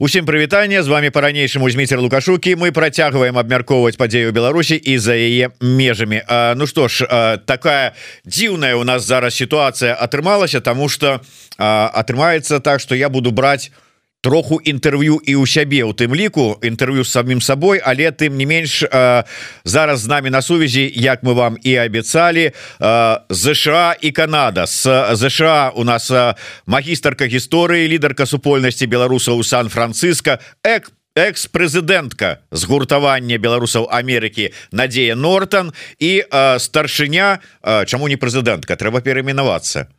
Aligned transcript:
Усім 0.00 0.26
прывітанне. 0.26 0.82
З 0.82 0.88
вами 0.88 1.10
по-ранейшаму 1.10 1.70
Зміцер 1.70 2.00
лукашукі. 2.00 2.54
Мы 2.54 2.70
працягваем 2.70 3.34
абмяркоўваць 3.34 3.98
падзею 3.98 4.30
Беларусі 4.30 4.78
і 4.78 4.94
за 4.98 5.18
яе 5.18 5.50
межамі. 5.60 6.22
А, 6.22 6.54
Ну 6.54 6.70
што 6.70 6.86
ж 6.86 7.02
а, 7.10 7.36
такая 7.42 7.98
дзіўная 8.22 8.78
у 8.78 8.84
нас 8.86 9.02
зараз 9.02 9.34
сітуацыя 9.34 9.98
атрымалася 9.98 10.60
тому 10.60 10.88
что 10.88 11.18
атрымаецца 11.58 12.60
так 12.60 12.78
что 12.78 12.94
я 12.94 13.08
буду 13.08 13.34
браць 13.34 13.74
троху 14.20 14.58
інтэрв'ю 14.64 15.22
і 15.22 15.32
ў 15.38 15.46
сябе 15.46 15.86
у 15.86 15.94
тым 15.94 16.14
ліку 16.14 16.58
інтэрв'ю 16.58 17.06
з 17.06 17.10
самім 17.10 17.40
сабой 17.40 17.78
але 17.78 18.10
тым 18.10 18.34
не 18.34 18.46
менш 18.46 18.82
э, 18.82 19.22
зараз 19.64 20.00
з 20.00 20.06
нами 20.06 20.30
на 20.30 20.42
сувязі 20.42 20.90
як 20.94 21.22
мы 21.22 21.34
вам 21.38 21.54
і 21.62 21.76
абяцалі 21.76 22.50
э, 22.50 23.18
ЗША 23.30 23.94
і 24.00 24.10
Канада. 24.10 24.66
С 24.66 25.14
ЗША 25.14 25.70
у 25.74 25.84
нас 25.84 26.10
э, 26.10 26.34
магістарка 26.66 27.30
гісторыі 27.30 27.86
лідарка 27.88 28.26
супольнасці 28.26 28.86
беларусаў 28.86 29.38
у 29.38 29.44
сан-франциско 29.44 30.42
эк 30.66 30.90
экс-прэзідэнтка 31.18 32.46
згуртавання 32.50 33.38
беларусаў 33.42 33.88
Амерыкі 33.90 34.50
Надзея 34.70 35.14
Нортон 35.14 35.72
і 35.98 36.22
э, 36.22 36.58
старшыня 36.58 37.38
э, 37.62 37.86
чаму 37.86 38.08
не 38.08 38.16
прэзідэнтка 38.16 38.78
трэба 38.78 39.02
перамінавацца 39.02 39.90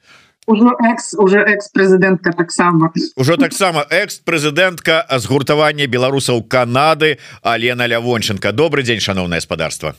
Ужо 0.48 0.74
экс 0.82 1.14
уже 1.14 1.40
экс-прэзідэнтка 1.40 2.34
таксама. 2.34 2.92
Ужо 3.16 3.38
таксама 3.38 3.86
экс-прэзідэнтка 3.90 5.06
згуртавання 5.20 5.86
беларусаў 5.88 6.44
Канады 6.44 7.20
Алена 7.44 7.86
Лявонченко. 7.86 8.52
Добрый 8.52 8.84
дзень 8.84 9.00
шановное 9.00 9.40
спадарства. 9.42 9.96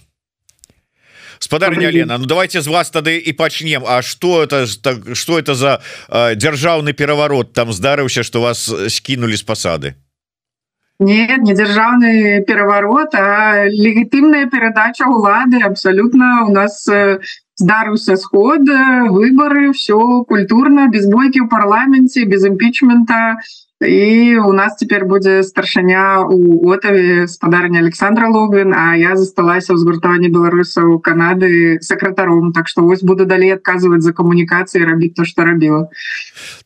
Спадарня 1.39 1.91
Лена 1.91 2.19
Ну 2.19 2.27
давайте 2.27 2.61
з 2.61 2.67
вас 2.67 2.91
тады 2.91 3.17
і 3.17 3.33
пачнем. 3.33 3.83
А 3.87 4.03
что 4.03 4.43
это 4.43 4.67
так 4.83 5.17
что 5.17 5.39
это 5.39 5.55
за 5.55 5.81
э, 6.09 6.35
дзяржаўны 6.35 6.93
пераварот? 6.93 7.53
Там 7.53 7.73
здарыўся 7.73 8.23
что 8.23 8.41
вас 8.41 8.71
скінули 8.89 9.37
з 9.37 9.43
пасады. 9.43 9.95
Нет, 11.01 11.41
не 11.41 11.55
дзяржаўны 11.55 12.45
пераварот 12.45 13.15
а 13.15 13.65
легітымная 13.65 14.53
перадача 14.53 15.09
улады 15.09 15.63
абсолютно 15.65 16.45
у 16.45 16.53
нас 16.53 16.85
здарыўся 17.61 18.17
сход 18.17 18.65
выборы 19.17 19.73
все 19.73 19.99
культурно 20.29 20.89
без 20.89 21.07
бойки 21.07 21.39
ў 21.45 21.49
парламенце 21.57 22.25
без 22.25 22.47
імпічмента 22.49 23.21
і 23.81 24.37
у 24.39 24.53
нас 24.53 24.77
теперь 24.77 25.05
будзе 25.05 25.43
старшыня 25.43 26.21
у 26.29 26.69
отаве 26.71 27.27
спадарня 27.29 27.81
Александра 27.81 28.29
Логвин 28.29 28.75
А 28.77 28.93
я 28.97 29.17
засталася 29.17 29.73
ў 29.73 29.81
згуртаванні 29.81 30.29
беларусаў 30.29 31.01
Канады 31.01 31.81
сакратаром 31.81 32.53
Так 32.53 32.69
что 32.69 32.85
вось 32.85 33.01
буду 33.01 33.25
далей 33.25 33.57
адказваць 33.57 34.05
за 34.05 34.13
камунікацыі 34.13 34.85
рабіць 34.85 35.17
то 35.17 35.25
что 35.25 35.49
рабіла 35.49 35.89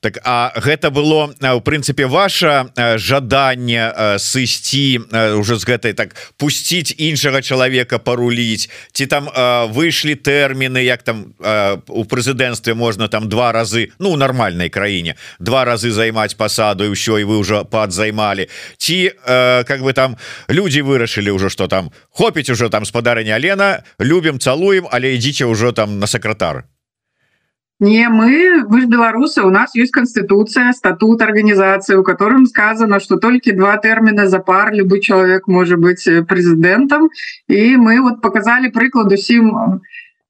Так 0.01 0.19
А 0.27 0.51
гэта 0.59 0.91
было 0.91 1.31
у 1.31 1.61
прынцыпе 1.63 2.11
ваше 2.11 2.75
жаданне 2.99 4.19
сысці 4.19 5.07
уже 5.39 5.55
з 5.55 5.65
гэтай 5.71 5.95
так 5.95 6.19
пусціць 6.35 6.99
іншага 6.99 7.47
чалавека 7.47 8.03
паруліць? 8.03 8.67
Ці 8.91 9.07
там 9.07 9.31
выйшлі 9.71 10.19
тэрміны 10.19 10.83
як 10.83 11.07
там 11.07 11.31
у 11.87 12.03
прэзідэнцтве 12.03 12.75
можна 12.75 13.07
там 13.07 13.31
два 13.31 13.55
разы 13.55 13.95
ну 14.03 14.17
нармальной 14.17 14.67
краіне 14.67 15.15
два 15.39 15.63
разы 15.63 15.95
займаць 15.95 16.35
пасаду 16.35 16.83
і 16.83 16.91
ўсё 16.91 17.04
і 17.13 17.25
вы 17.25 17.37
уже 17.37 17.65
падзаймалі 17.65 18.49
ці 18.77 19.13
э, 19.13 19.65
как 19.65 19.81
бы 19.85 19.93
там 19.93 20.17
люди 20.49 20.81
вырашылі 20.81 21.37
ўжо 21.37 21.49
что 21.49 21.69
там 21.69 21.93
хопіць 22.11 22.51
ужо 22.51 22.69
там 22.69 22.85
спадарня 22.85 23.39
Лена 23.39 23.85
любім 24.01 24.41
цалуем 24.41 24.89
але 24.91 25.15
ідзіце 25.15 25.45
ўжо 25.45 25.73
там 25.73 25.99
на 26.01 26.07
сакратар 26.07 26.65
Не 27.81 28.09
мы 28.09 28.65
вы 28.65 28.81
ж 28.81 28.87
беларусы 28.87 29.43
у 29.43 29.51
нас 29.51 29.75
есть 29.75 29.93
конституция 29.93 30.73
статут 30.73 31.21
организации 31.23 31.97
у 31.97 32.05
которым 32.05 32.47
сказано 32.47 33.01
что 33.01 33.17
только 33.17 33.53
два 33.53 33.77
термина 33.77 34.27
за 34.27 34.39
пар 34.39 34.73
любой 34.73 35.01
человек 35.01 35.49
может 35.49 35.79
быть 35.79 36.09
президентом. 36.29 37.11
И 37.49 37.77
мы 37.77 38.01
вот 38.01 38.23
показали 38.23 38.71
прыклад 38.71 39.13
усім 39.13 39.83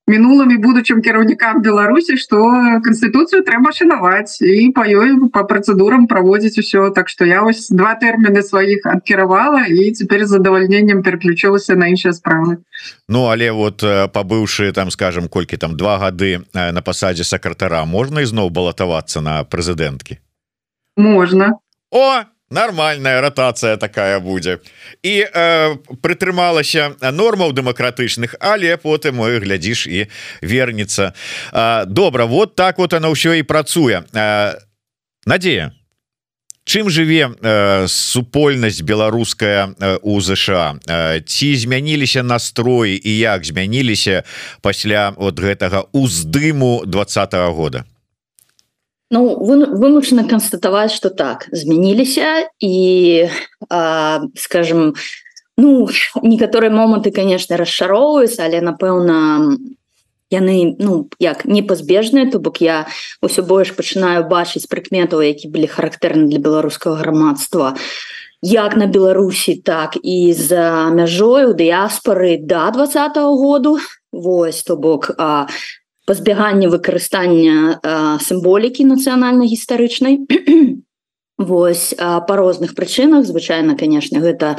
мінулым 0.06 0.52
і 0.52 0.58
будучым 0.60 1.00
кіраўнікам 1.00 1.62
Беларусі 1.62 2.16
что 2.20 2.40
конституцыю 2.84 3.40
трэба 3.44 3.72
шанаваць 3.72 4.40
і 4.44 4.68
па 4.76 4.84
ёй 4.84 5.16
по 5.32 5.44
працэдурам 5.48 6.06
праводзіць 6.06 6.60
усё 6.60 6.90
так 6.90 7.08
что 7.08 7.24
я 7.24 7.40
вось 7.42 7.68
два 7.70 7.94
тэрміны 7.96 8.42
сваіх 8.42 8.84
адкіравала 8.84 9.64
і 9.66 9.90
теперь 9.92 10.26
задавальненнем 10.26 11.02
переключылася 11.02 11.74
на 11.74 11.88
іншыя 11.88 12.12
справы 12.12 12.60
Ну 13.08 13.30
але 13.32 13.52
вот 13.52 13.80
пабыўшы 14.12 14.72
там 14.72 14.90
скажем 14.90 15.28
колькі 15.28 15.56
там 15.56 15.76
два 15.76 15.98
гады 15.98 16.44
на 16.52 16.82
пасадзе 16.82 17.24
сакратара 17.24 17.84
можна 17.84 18.20
ізноў 18.20 18.50
балатавацца 18.50 19.20
на 19.20 19.44
прэзідэнткі 19.44 20.20
можно. 20.96 21.58
О 21.90 22.24
нормальная 22.54 23.20
ротацыя 23.20 23.76
такая 23.76 24.20
будзе 24.22 24.58
і 25.02 25.14
э, 25.26 25.76
прытрымалася 26.00 26.94
нормаў 27.10 27.52
дэмакратычных 27.52 28.38
але 28.40 28.76
потым 28.78 29.20
мой 29.20 29.42
глядзіш 29.42 29.86
і 29.86 30.06
вернется 30.40 31.14
добра 31.86 32.24
вот 32.26 32.54
так 32.54 32.78
вот 32.78 32.94
она 32.94 33.10
ўсё 33.10 33.34
і 33.34 33.42
працуе. 33.42 34.04
Надея 35.26 35.72
чым 36.64 36.88
жыве 36.88 37.28
э, 37.28 37.86
супольнасць 37.88 38.80
беларуская 38.80 39.74
э, 39.78 39.98
у 40.02 40.20
ЗША 40.20 40.80
э, 40.88 41.20
ці 41.20 41.56
змяніліся 41.56 42.22
настроі 42.22 43.00
і 43.04 43.18
як 43.18 43.44
змяніліся 43.44 44.24
пасля 44.62 45.12
от 45.16 45.38
гэтага 45.38 45.84
уздыму 45.92 46.82
двадцатого 46.86 47.52
года 47.52 47.84
Ну 49.14 49.38
вымушана 49.38 50.24
констатаваць 50.26 50.90
что 50.90 51.10
так 51.10 51.46
змяніліся 51.52 52.50
і 52.58 52.74
а, 53.70 54.26
скажем 54.34 54.94
ну 55.56 55.86
некаторыя 56.22 56.74
моманты 56.74 57.14
конечно 57.14 57.54
расчароўваюцца 57.56 58.42
але 58.42 58.58
напэўна 58.58 59.54
яны 60.34 60.74
ну 60.82 61.06
як 61.22 61.44
непазбежныя 61.46 62.26
то 62.26 62.42
бок 62.42 62.58
я 62.58 62.90
ўсё 63.22 63.46
больш 63.46 63.70
пачынаю 63.78 64.26
бачыць 64.26 64.66
прыкметаў 64.66 65.22
які 65.22 65.46
былі 65.46 65.70
характэрны 65.70 66.26
для 66.26 66.42
беларускага 66.42 66.98
грамадства 67.06 67.78
як 68.42 68.76
на 68.76 68.86
Беларусі 68.86 69.54
так 69.64 69.96
і 70.02 70.34
за 70.34 70.90
мяжою 70.90 71.54
дыяспоры 71.54 72.36
до 72.36 72.46
да 72.46 72.70
двадцатого 72.70 73.36
году. 73.38 73.78
Вось 74.12 74.62
то 74.62 74.76
бок 74.76 75.10
пазбяганне 76.06 76.68
выкарыстання 76.68 77.80
сімволікі 78.20 78.84
нацыянальна-гістарычнай 78.84 80.20
Вось 81.38 81.94
па 81.98 82.34
розных 82.36 82.74
прычынах 82.74 83.24
звычайна 83.24 83.76
конечно 83.76 84.20
гэта 84.20 84.56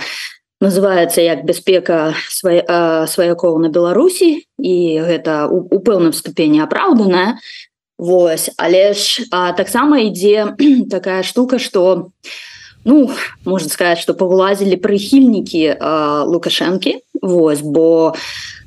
называется 0.61 1.21
як 1.21 1.45
бяспека 1.45 2.15
сваякоў 2.29 3.59
на 3.59 3.69
Беларусі 3.69 4.47
і 4.57 4.75
гэта 5.05 5.45
у, 5.47 5.61
у 5.69 5.79
пэўным 5.79 6.13
ступені 6.13 6.65
апраўданая 6.65 7.37
Вось 7.97 8.49
але 8.57 8.93
ж 8.93 9.23
таксама 9.31 10.01
ідзе 10.09 10.55
такая 10.89 11.23
штука 11.23 11.59
что 11.59 12.11
ну 12.85 13.09
можно 13.45 13.69
сказать 13.69 13.99
что 13.99 14.13
павылазілі 14.13 14.77
прыхільнікі 14.77 15.77
лукашэнкі 16.29 17.01
Вось 17.21 17.61
бо 17.61 18.13
у 18.13 18.13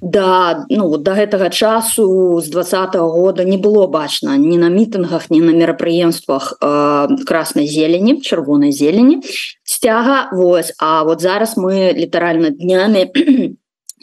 да 0.01 0.65
ну 0.71 0.97
до 0.97 1.13
гэтага 1.13 1.51
часу 1.51 2.41
з 2.41 2.49
двадцатого 2.49 3.11
года 3.11 3.45
не 3.45 3.59
было 3.59 3.87
бачна 3.87 4.37
ні 4.37 4.59
на 4.59 4.69
мітынгах 4.71 5.31
ні 5.31 5.41
на 5.41 5.53
мерапрыемствах 5.53 6.59
э, 6.63 7.25
краснай 7.27 7.67
зелені 7.67 8.23
чырвонай 8.23 8.73
зелені 8.73 9.23
сцяга 9.65 10.31
Вось 10.33 10.75
А 10.79 11.03
вот 11.03 11.21
зараз 11.21 11.57
мы 11.57 11.93
літаральна 11.93 12.51
днямі 12.51 13.11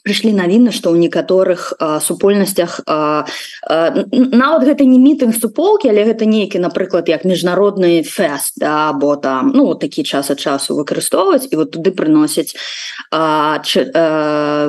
прыйшлі 0.06 0.32
навіны 0.38 0.70
што 0.70 0.94
ў 0.94 1.02
некаторых 1.10 1.74
супольнасцях 2.06 2.80
нават 2.86 4.62
гэта 4.70 4.86
не 4.86 5.02
мітынг 5.02 5.34
суполкі 5.34 5.90
але 5.90 6.06
гэта 6.06 6.30
нейкі 6.30 6.62
напрыклад 6.62 7.10
як 7.10 7.26
міжнародны 7.26 8.06
фэст 8.06 8.62
да, 8.62 8.94
бо 8.94 9.18
там 9.18 9.52
ну 9.58 9.66
вот 9.74 9.82
такі 9.82 10.06
час 10.06 10.30
ад 10.30 10.40
часу 10.40 10.78
выкарыстоўваць 10.78 11.50
і 11.50 11.56
вот 11.58 11.74
туды 11.74 11.90
прыносяць 11.90 12.54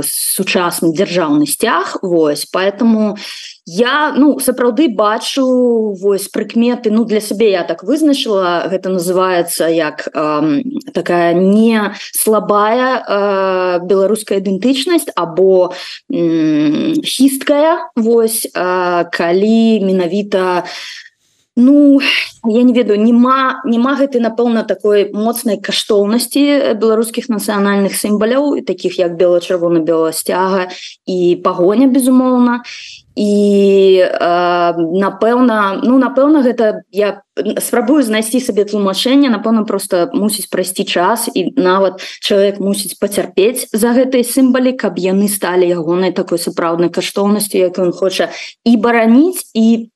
сучасны 0.00 0.96
дзяржаўны 0.96 1.46
сцяг 1.46 2.00
Вось 2.02 2.46
поэтому 2.46 3.16
я 3.66 4.14
ну 4.16 4.38
сапраўды 4.38 4.88
бачу 4.88 5.92
вось 5.98 6.28
прыкметы 6.28 6.90
ну 6.90 7.04
для 7.04 7.20
сябе 7.20 7.50
я 7.50 7.64
так 7.64 7.82
вызначыла 7.82 8.68
гэта 8.70 8.90
называется 8.90 9.66
як 9.66 10.08
э, 10.14 10.62
такая 10.94 11.34
не 11.34 11.92
слабая 12.14 13.02
э, 13.02 13.80
беларуская 13.82 14.38
ідэнтычнасць 14.38 15.10
або 15.16 15.74
э, 16.08 16.94
хісткая 17.02 17.90
вось 17.96 18.46
э, 18.46 19.04
калі 19.10 19.82
менавіта 19.82 20.64
ну 21.56 21.98
я 22.46 22.62
не 22.62 22.72
ведаю 22.72 23.02
нема 23.02 23.62
няма 23.66 23.98
гэтай 23.98 24.22
напэўна 24.22 24.62
такой 24.62 25.10
моцнай 25.10 25.58
каштоўнасці 25.58 26.78
беларускіх 26.78 27.26
нацыянальных 27.26 27.98
сімбаляў 27.98 28.62
таких 28.62 29.02
як 29.02 29.18
бела-чырвона-бела 29.18 30.12
сцяга 30.12 30.70
і 31.02 31.42
пагоня 31.42 31.90
безумоўна. 31.90 32.62
і 32.62 33.05
і 33.16 33.32
э, 34.04 34.72
напэўна 34.76 35.80
ну 35.82 35.96
напэўна 35.96 36.44
гэта 36.44 36.84
я 36.92 37.24
спрабую 37.64 38.04
знайсці 38.04 38.44
сабе 38.44 38.68
тлумачэнне 38.68 39.32
напэўна 39.32 39.64
просто 39.64 40.12
мусіць 40.12 40.52
прайсці 40.52 40.84
час 40.84 41.24
і 41.32 41.56
нават 41.56 42.04
чалавек 42.20 42.60
мусіць 42.60 43.00
пацярпець 43.00 43.72
за 43.72 43.96
гэтай 43.96 44.20
сімбалі 44.20 44.76
каб 44.76 45.00
яны 45.00 45.32
сталі 45.32 45.64
ягонай 45.64 46.12
такой 46.12 46.36
сапраўднай 46.36 46.92
каштоўнасцю 46.92 47.56
як 47.56 47.80
ён 47.80 47.96
хоча 47.96 48.28
і 48.68 48.76
бараніць 48.76 49.48
і 49.56 49.88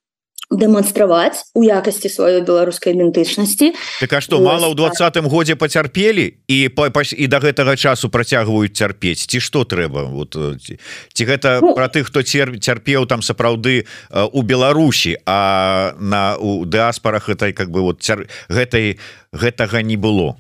дэманстраваць 0.51 1.47
у 1.55 1.63
якасці 1.63 2.11
сваёй 2.11 2.43
беларускай 2.43 2.93
ідэнтычнасці 2.93 3.73
Так 4.03 4.13
а 4.13 4.21
што 4.21 4.43
мала 4.43 4.67
ў 4.67 4.75
двадцатым 4.75 5.31
годзе 5.31 5.55
пацярпелі 5.55 6.43
і 6.51 6.59
па, 6.75 6.91
па, 6.91 7.07
і 7.07 7.27
до 7.31 7.39
гэтага 7.39 7.79
часу 7.79 8.11
працягваюць 8.11 8.75
цярпець 8.75 9.31
ці 9.31 9.39
што 9.39 9.63
трэба 9.63 10.11
вот 10.11 10.35
ці, 10.35 10.77
ці 11.15 11.23
гэта 11.25 11.63
ну, 11.63 11.75
про 11.79 11.87
тых 11.87 12.11
хто 12.11 12.27
цер, 12.27 12.59
цярпеў 12.59 13.07
там 13.07 13.23
сапраўды 13.23 13.87
у 14.11 14.43
Беларусі 14.43 15.17
а 15.25 15.95
на 15.99 16.35
у 16.37 16.67
дыаспорах 16.67 17.31
этой 17.31 17.53
как 17.53 17.71
бы 17.71 17.81
вот 17.87 18.03
цяр, 18.03 18.27
гэтай 18.51 18.99
гэтага 19.31 19.83
не 19.87 19.97
было 19.97 20.35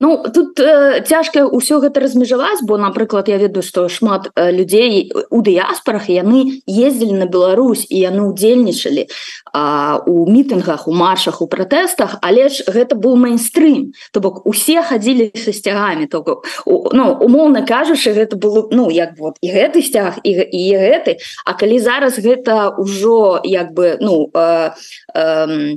Ну 0.00 0.24
тут 0.34 0.58
э, 0.60 1.04
цяжка 1.04 1.44
ўсё 1.44 1.76
гэта 1.84 2.00
размежаваць 2.00 2.64
бо 2.64 2.80
напрыклад 2.80 3.28
я 3.28 3.36
ведаю 3.36 3.60
што 3.60 3.84
шмат 3.92 4.32
э, 4.32 4.48
людзей 4.48 5.12
у 5.28 5.44
дыяспорах 5.44 6.08
яны 6.08 6.64
ездзілі 6.64 7.20
на 7.20 7.26
Беларусь 7.28 7.84
і 7.84 8.00
яны 8.00 8.24
удзельнічалі 8.32 9.04
у 9.52 10.24
мітынгах 10.24 10.88
у 10.88 10.96
маршах 10.96 11.42
у 11.44 11.46
пратэстах 11.46 12.16
але 12.24 12.48
ж 12.48 12.64
гэта 12.64 12.96
быў 12.96 13.20
мейнстрым. 13.20 13.92
То 14.12 14.24
бок 14.24 14.46
усе 14.46 14.80
хадзілі 14.80 15.36
са 15.36 15.52
сцягамі 15.52 16.08
то 16.08 16.24
ну 16.64 17.04
умоўна 17.20 17.66
кажучы 17.68 18.16
гэта 18.16 18.40
было 18.40 18.72
ну 18.72 18.88
як 18.88 19.20
вот 19.20 19.36
і 19.44 19.52
гэты 19.52 19.84
сцяг 19.84 20.16
і, 20.24 20.32
і 20.32 20.64
гэты. 20.80 21.20
А 21.44 21.52
калі 21.52 21.76
зараз 21.76 22.16
гэта 22.16 22.72
ўжо 22.80 23.44
як 23.44 23.76
бы 23.76 24.00
ну 24.00 24.32
э, 24.32 24.72
э, 25.12 25.76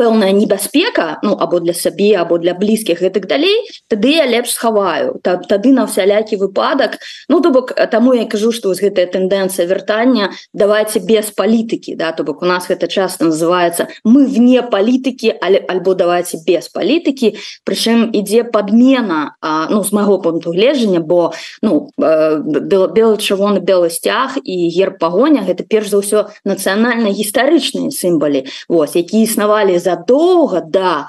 пэўная 0.00 0.32
небяспека 0.32 1.20
ну 1.22 1.36
або 1.36 1.60
для 1.60 1.74
сабе 1.76 2.16
або 2.16 2.40
для 2.40 2.56
блізкіх 2.56 3.04
гэтак 3.04 3.28
далей 3.28 3.68
тады 3.88 4.16
я 4.16 4.26
лепш 4.26 4.56
схаваю. 4.56 5.20
Та, 5.22 5.36
тады 5.36 5.72
на 5.72 5.84
всялякі 5.86 6.36
выпадак. 6.40 6.98
Ну 7.28 7.40
то 7.40 7.50
бок 7.50 7.72
таму 7.90 8.14
я 8.14 8.24
кажу 8.24 8.52
што 8.52 8.72
вось 8.72 8.80
гэтая 8.80 9.06
тэндэнцыя 9.12 9.66
вяртання 9.68 10.30
давайте 10.54 11.00
без 11.00 11.30
палітыкі 11.30 11.96
да 11.96 12.12
то 12.12 12.24
бок 12.24 12.42
у 12.42 12.46
нас 12.46 12.68
гэта 12.68 12.88
часто 12.88 13.26
называется 13.26 13.88
мы 14.04 14.26
вне 14.26 14.62
палітыкі 14.62 15.34
але 15.40 15.60
альбо 15.68 15.94
давайте 15.94 16.38
без 16.46 16.68
палітыкі 16.68 17.36
прычым 17.64 18.08
ідзе 18.12 18.44
подмена 18.44 19.36
а, 19.40 19.68
ну 19.70 19.84
з 19.84 19.92
майго 19.92 20.18
пункту 20.18 20.52
гледжання 20.52 21.00
бо 21.00 21.32
ну 21.62 21.90
э, 22.00 22.38
белы 22.40 23.16
чырвоны 23.18 23.60
белы 23.60 23.90
сцяг 23.90 24.38
і 24.42 24.56
гер 24.70 24.96
пагоня 24.98 25.44
гэта 25.44 25.64
перш 25.68 25.90
за 25.90 26.00
ўсё 26.00 26.18
нацыянальна 26.44 27.10
гістарычныя 27.10 27.90
сімбалі 27.90 28.46
Вось 28.68 28.96
які 28.96 29.22
існавалі 29.22 29.78
за 29.78 29.89
задоўга 29.90 30.62
да 30.62 31.08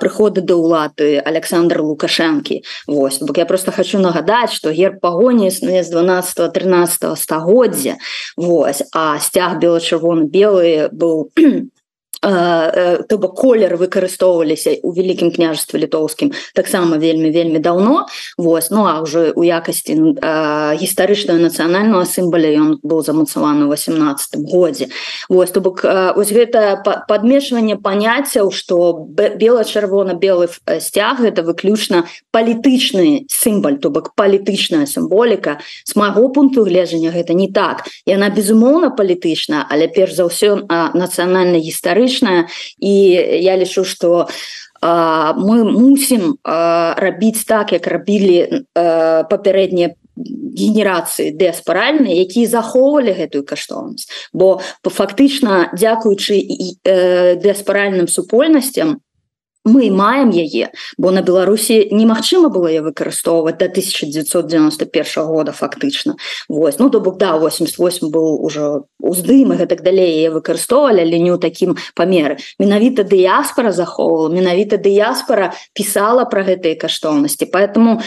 прыхода 0.00 0.40
да 0.40 0.54
ўлады 0.56 1.18
Александр 1.18 1.82
лукашэнкі. 1.82 2.62
Вось 2.86 3.18
бок 3.18 3.38
я 3.38 3.46
просто 3.46 3.72
хочу 3.72 3.98
нагадаць 3.98 4.54
что 4.54 4.70
герб 4.70 5.00
пагоні 5.00 5.48
існуе 5.48 5.82
з 5.82 5.90
12 5.90 6.52
13 6.52 7.18
стагоддзя. 7.18 7.98
Вось 8.36 8.82
а 8.94 9.18
сцяг 9.18 9.58
бело-чырвоны 9.58 10.30
белы 10.30 10.88
быў 10.92 11.32
то 12.22 13.18
бок 13.18 13.34
колер 13.34 13.74
выкарыстоўваліся 13.76 14.78
у 14.86 14.92
вялікім 14.94 15.34
княжестве 15.34 15.80
літоўскім 15.82 16.30
таксама 16.54 16.96
вельмі 16.96 17.34
вельмі 17.34 17.58
давно. 17.58 18.06
Вось 18.38 18.70
ну 18.70 18.86
а 18.86 19.02
уже 19.02 19.32
у 19.34 19.42
якасці 19.42 20.14
гістарычную 20.78 21.42
нацыянального 21.42 22.06
сімбаля 22.06 22.46
ён 22.54 22.78
быў 22.86 23.02
замацаваны 23.02 23.66
18 23.66 24.38
годзе 24.46 24.86
Вось 25.28 25.50
то 25.50 25.60
бок 25.60 25.82
ось 25.82 26.30
гэта 26.30 26.78
падмешванне 27.10 27.74
паняццяў 27.74 28.52
что 28.52 29.02
бела-чырвона-белы 29.10 30.46
сцяг 30.78 31.26
это 31.26 31.42
выключна 31.42 32.06
палітычны 32.30 33.26
сімбаль 33.26 33.82
то 33.82 33.90
бок 33.90 34.14
палітычная 34.14 34.86
сімволіка 34.86 35.58
с 35.82 35.96
майго 35.96 36.28
пункту 36.28 36.62
гледжання 36.62 37.10
гэта 37.10 37.34
не 37.34 37.50
так. 37.50 37.82
Яна 38.06 38.30
безумоўна 38.30 38.94
палітычна 38.94 39.66
але 39.68 39.88
перш 39.88 40.14
за 40.14 40.30
ўсё 40.30 40.70
нацыянальна 40.70 41.58
гістарычна 41.58 42.11
гістарычная 42.12 42.48
і 42.78 42.92
я 43.42 43.56
лічу 43.56 43.84
что 43.84 44.28
мы 44.82 45.64
мусім 45.64 46.36
рабіць 46.44 47.44
так 47.44 47.72
як 47.72 47.86
рабілі 47.86 48.66
папярэднія 48.74 49.94
генерацыі 50.52 51.32
дыаспаральныя 51.32 52.20
якія 52.26 52.48
захоўвалі 52.48 53.14
гэтую 53.16 53.44
каштоўнасць 53.46 54.10
бо 54.32 54.60
фактычна 54.84 55.70
дзякуючы 55.72 56.36
дыаспаральным 56.84 58.08
супольнасцям 58.08 59.00
мы 59.64 59.90
маем 59.90 60.30
яе 60.30 60.74
бо 60.98 61.10
на 61.10 61.22
беларусі 61.22 61.88
немагчыма 61.94 62.50
было 62.50 62.66
я 62.66 62.82
выкарыстоўваць 62.82 63.58
до 63.58 63.70
1991 63.70 65.24
года 65.24 65.52
фактычна 65.52 66.16
Вось 66.48 66.78
ну 66.78 66.90
то 66.90 67.00
бок 67.00 67.18
да 67.18 67.38
88 67.38 68.10
был 68.10 68.42
уже 68.42 68.82
уздым 69.02 69.52
и 69.52 69.56
гэтак 69.58 69.82
далей 69.82 70.28
выкарыстоўвалі 70.30 71.02
але 71.02 71.18
не 71.18 71.34
ў 71.34 71.38
такім 71.42 71.76
памеры. 71.94 72.38
Менавіта 72.58 73.02
дыяспора 73.02 73.74
захоўвала 73.74 74.30
менавіта 74.32 74.78
дыяспора 74.78 75.52
пісала 75.74 76.24
про 76.24 76.46
гэтыя 76.46 76.78
каштоўнасці. 76.78 77.50
Поэтому 77.52 78.00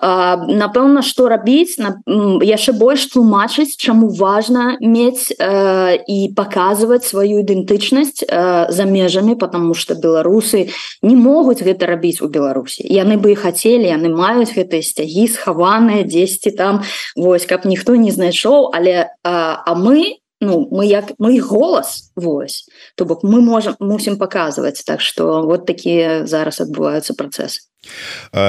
напэўна 0.00 1.02
что 1.02 1.28
рабіць 1.28 1.78
на 1.78 1.98
яшчэ 2.44 2.72
больш 2.76 3.08
тлумачыць 3.12 3.76
чаму 3.76 4.08
важно 4.12 4.76
мець 4.80 5.32
э, 5.32 5.98
і 6.06 6.32
показывать 6.36 7.04
сваю 7.04 7.40
ідэнтычнасць 7.40 8.22
э, 8.22 8.66
за 8.68 8.84
межамі 8.84 9.34
потому 9.34 9.74
что 9.74 9.94
беларусы 9.94 10.70
не 11.02 11.16
могуць 11.16 11.62
гэта 11.62 11.86
рабіць 11.86 12.20
у 12.20 12.28
беларусі. 12.28 12.84
Яны 12.84 13.16
бы 13.16 13.32
і 13.32 13.40
хацелі 13.40 13.88
яны 13.88 14.12
маюць 14.12 14.52
гэтыя 14.52 14.82
сцягі 14.82 15.28
схаваныя 15.28 16.04
10 16.04 16.56
там 16.56 16.82
вось 17.16 17.46
каб 17.46 17.64
ніхто 17.64 17.96
не 17.96 18.10
знайшоў 18.10 18.70
але 18.72 19.12
а, 19.24 19.62
а 19.64 19.74
мы 19.74 20.21
ну 20.42 20.68
мы 20.70 20.84
як 20.90 21.14
мы 21.18 21.40
голас 21.40 22.12
вось 22.16 22.68
то 22.96 23.06
бок 23.06 23.22
мы 23.22 23.40
можем 23.40 23.76
мусім 23.80 24.18
показывать 24.18 24.82
так 24.84 25.00
что 25.00 25.42
вот 25.42 25.66
такія 25.66 26.26
зараз 26.26 26.60
адбываюцца 26.60 27.14
працесы 27.14 27.62
Э, 27.62 27.71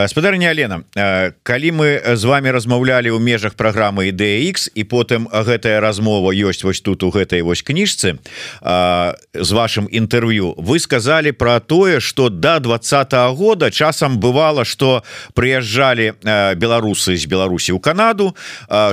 спадарня 0.07 0.49
Алена 0.49 0.83
э, 0.95 1.33
калі 1.43 1.71
мы 1.71 2.15
з 2.15 2.23
вами 2.23 2.53
размаўлялі 2.53 3.09
ў 3.09 3.19
межах 3.19 3.57
праграмы 3.57 4.13
ідX 4.13 4.69
і 4.77 4.85
потым 4.85 5.25
гэтая 5.25 5.81
размова 5.81 6.29
ёсць 6.29 6.61
вось 6.61 6.85
тут 6.85 7.01
у 7.01 7.09
гэтай 7.09 7.41
вось 7.41 7.65
кніжцы 7.65 8.21
з 8.61 9.51
вашим 9.51 9.89
інтэрв'ю 9.89 10.53
вы 10.61 10.77
сказали 10.77 11.31
про 11.31 11.59
тое 11.59 11.99
что 11.99 12.29
до 12.29 12.37
да 12.37 12.59
два 12.59 12.77
-го 12.77 13.33
года 13.33 13.71
часам 13.71 14.19
бывало 14.19 14.65
что 14.65 15.03
прыязджалі 15.33 16.13
э, 16.21 16.55
беларусы 16.55 17.17
з 17.17 17.25
Беларусі 17.25 17.73
ў 17.73 17.79
Канаду 17.79 18.35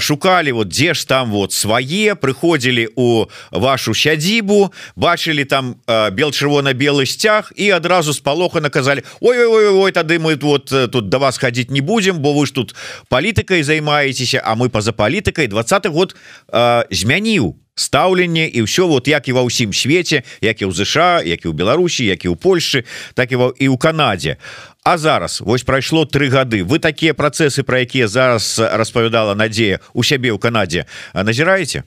шукали 0.00 0.52
вот 0.52 0.68
дзе 0.68 0.94
ж 0.94 1.04
там 1.04 1.30
вот 1.30 1.52
свае 1.52 2.16
прыходзілі 2.16 2.88
у 2.96 3.26
вашу 3.52 3.94
сядзібу 3.94 4.72
бачылі 4.96 5.44
там 5.44 5.76
бел 5.86 6.32
чырвона-белы 6.32 7.04
сцяг 7.04 7.52
і 7.56 7.70
адразу 7.70 8.14
спалоха 8.14 8.60
наказалі 8.60 9.04
ой 9.20 9.36
ой 9.36 9.68
ой, 9.68 9.68
ой 9.68 9.92
тады 9.92 10.18
мы 10.18 10.29
мы 10.30 10.38
вот 10.42 10.72
э, 10.72 10.88
тут 10.88 11.08
до 11.08 11.18
вас 11.18 11.38
ходить 11.38 11.70
не 11.70 11.80
будем 11.80 12.18
бо 12.18 12.32
вы 12.32 12.46
ж 12.46 12.52
тут 12.52 12.74
палітыкай 13.08 13.62
займаецеся 13.62 14.42
а 14.44 14.54
мы 14.54 14.68
по-за 14.68 14.92
палітыкай 14.92 15.46
двадцатый 15.46 15.90
год 15.90 16.16
э, 16.48 16.84
змяніў 16.90 17.56
стаўленне 17.74 18.48
і 18.48 18.62
ўсё 18.62 18.86
вот 18.86 19.08
як 19.08 19.28
і 19.28 19.32
ва 19.32 19.42
ўсім 19.42 19.72
свеце 19.72 20.22
як 20.40 20.62
і 20.62 20.68
ў 20.68 20.72
ЗША 20.72 21.22
як 21.24 21.44
і 21.44 21.48
ў 21.48 21.54
Беларусі 21.54 22.04
як 22.04 22.24
і 22.24 22.28
ў 22.28 22.36
Польшы 22.36 22.84
так 23.14 23.32
і 23.32 23.36
і 23.58 23.66
ў 23.68 23.76
Канадзе 23.78 24.36
А 24.84 24.96
зараз 24.98 25.40
вось 25.40 25.62
прайшло 25.62 26.04
три 26.04 26.28
гады 26.28 26.62
вы 26.64 26.78
такія 26.78 27.14
працэсы 27.14 27.62
про 27.62 27.80
якія 27.80 28.08
зараз 28.08 28.58
распавядала 28.58 29.34
Надзея 29.34 29.80
у 29.94 30.02
сябе 30.02 30.30
ў 30.30 30.38
Канадзе 30.38 30.86
назіраеце 31.14 31.82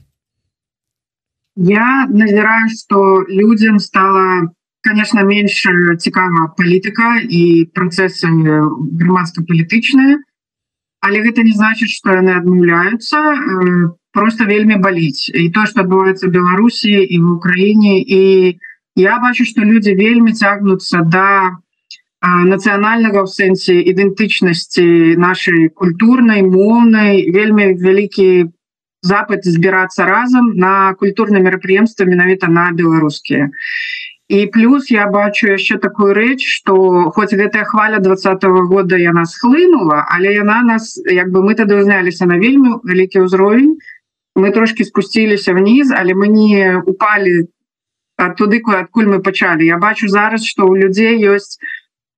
Я 1.56 2.06
назіраю 2.10 2.68
что 2.68 3.24
людям 3.28 3.78
стало 3.78 4.50
конечно 4.84 5.24
меньше 5.24 5.96
цікава 5.98 6.54
палітыка 6.58 7.24
і 7.24 7.70
працесы 7.74 8.28
грамадска-палітычныя 8.28 10.20
але 11.04 11.20
гэта 11.20 11.42
не 11.42 11.52
значит 11.52 11.88
что 11.88 12.12
яны 12.12 12.32
адмаўляются 12.32 13.18
э, 13.18 13.90
просто 14.12 14.44
вельмі 14.44 14.76
баліць. 14.76 15.28
І 15.28 15.50
то 15.50 15.66
что 15.66 15.84
адбываецца 15.84 16.32
Беларусі 16.32 16.96
і 16.96 17.20
в 17.20 17.32
Украіне 17.36 18.00
і 18.00 18.22
я 18.96 19.18
бачу 19.18 19.44
что 19.44 19.60
люди 19.60 19.92
вельмі 19.94 20.32
цягнуцца 20.32 21.04
до 21.04 21.10
да 21.10 21.28
нацыянальнага 22.24 23.24
в 23.24 23.28
сэнсе 23.28 23.84
ідэнтычнасці 23.84 25.16
нашай 25.20 25.68
культурнай 25.68 26.40
моўнай. 26.40 27.28
Вельмі 27.28 27.76
вялікі 27.76 28.48
запад 29.04 29.44
збірацца 29.44 30.08
разам 30.08 30.56
на 30.56 30.94
культурна 30.94 31.44
мерапрыемства 31.44 32.08
менавіта 32.08 32.48
на 32.48 32.70
беларускія. 32.72 33.50
і 33.50 34.03
плюс 34.46 34.90
я 34.90 35.06
бачу 35.06 35.48
яшчэ 35.48 35.78
такую 35.78 36.14
рэч 36.18 36.42
что 36.42 36.74
хоць 37.14 37.34
гэтая 37.40 37.64
хваля 37.64 37.98
двадцатого 38.02 38.66
года 38.66 38.98
яна 38.98 39.24
схлынула 39.30 40.04
але 40.10 40.34
яна 40.34 40.62
нас 40.62 40.98
як 41.06 41.30
бы 41.30 41.42
мы 41.46 41.54
тады 41.54 41.78
узняліся 41.78 42.26
на 42.26 42.38
вельмі 42.42 42.80
вялікі 42.82 43.24
ўзровень 43.26 43.78
мы 44.34 44.50
трошки 44.50 44.84
спусціліся 44.84 45.54
вниз 45.54 45.94
але 45.94 46.14
мы 46.14 46.28
не 46.28 46.82
упали 46.82 47.48
туды 48.38 48.62
адкуль 48.66 49.10
мы 49.14 49.22
пачалі 49.22 49.66
Я 49.66 49.78
бачу 49.78 50.08
зараз 50.08 50.44
что 50.44 50.66
у 50.66 50.74
людзей 50.74 51.14
ёсць 51.22 51.58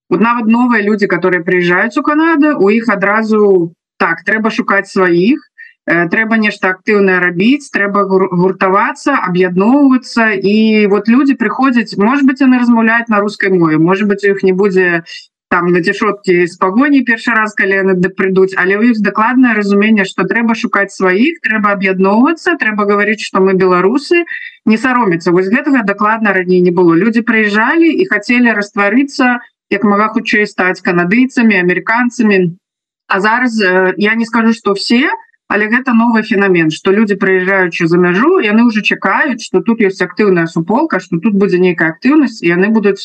вот 0.08 0.20
нават 0.20 0.46
новыя 0.46 0.82
люди 0.82 1.06
которые 1.06 1.44
приезжаюць 1.44 1.96
у 1.96 2.02
Канаду 2.02 2.56
у 2.58 2.70
іх 2.70 2.88
адразу 2.88 3.74
так 3.98 4.24
трэба 4.24 4.50
шукаць 4.50 4.88
сваіх 4.88 5.40
трэба 5.86 6.36
нешта 6.42 6.74
актыўнае 6.74 7.20
рабіць 7.22 7.70
трэба 7.70 8.02
гуртавацца 8.10 9.14
аб'ядноўвацца. 9.30 10.34
І 10.34 10.86
вот 10.90 11.08
люди 11.08 11.34
приходзяць 11.34 11.96
может 11.96 12.26
быть 12.26 12.42
яны 12.42 12.58
размаўляюць 12.58 13.08
на 13.08 13.20
русской 13.20 13.50
мове 13.50 13.78
может 13.78 14.08
быть 14.08 14.24
у 14.24 14.34
іх 14.34 14.42
не 14.42 14.52
будзе 14.52 15.04
там 15.48 15.70
на 15.70 15.80
цішоткі 15.80 16.46
з 16.46 16.58
пагоні 16.58 17.06
першы 17.06 17.30
раз 17.30 17.54
калі 17.54 17.78
яны 17.86 17.94
прыйдуць 18.18 18.58
але 18.58 18.78
у 18.78 18.82
іх 18.82 18.98
дакладнае 18.98 19.54
разуменне 19.54 20.04
что 20.04 20.26
трэба 20.26 20.58
шукаць 20.58 20.90
сваіх 20.90 21.38
трэба 21.46 21.70
аб'ядноўвацца 21.78 22.58
трэба 22.58 22.82
гаварыць 22.90 23.22
что 23.22 23.38
мы 23.38 23.54
беларусы 23.54 24.26
не 24.66 24.76
саромецца 24.76 25.30
вось 25.30 25.46
гэтага 25.46 25.86
дакладна 25.86 26.34
раней 26.34 26.60
не 26.60 26.74
было. 26.74 26.98
Люди 26.98 27.22
прыязджалі 27.22 27.86
і 27.86 28.10
хацелі 28.10 28.58
растварыцца 28.58 29.38
як 29.70 29.86
мага 29.86 30.10
хутчэй 30.18 30.50
стаць 30.50 30.82
канадыйцамі 30.82 31.62
амерыканцамі 31.62 32.58
А 33.06 33.20
зараз 33.20 33.62
я 33.96 34.14
не 34.14 34.26
скажу 34.26 34.52
что 34.52 34.74
все 34.74 35.10
але 35.48 35.68
гэта 35.72 35.92
новый 35.94 36.22
феномен 36.22 36.70
что 36.70 36.92
люди 36.92 37.14
прыязджаючы 37.14 37.86
за 37.86 37.98
мяжу 37.98 38.38
яны 38.38 38.64
уже 38.64 38.82
чакаюць 38.82 39.42
что 39.42 39.60
тут 39.60 39.80
есть 39.80 40.02
актыўная 40.02 40.46
суполка 40.46 41.00
что 41.00 41.18
тут 41.18 41.34
будзе 41.34 41.58
нейкая 41.58 41.90
актыўнасць 41.90 42.42
яны 42.42 42.68
будуць 42.68 43.04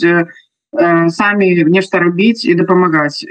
Э, 0.71 1.09
самі 1.09 1.63
нешта 1.67 1.99
рабіць 1.99 2.45
і 2.47 2.55
дапамагаць. 2.55 3.27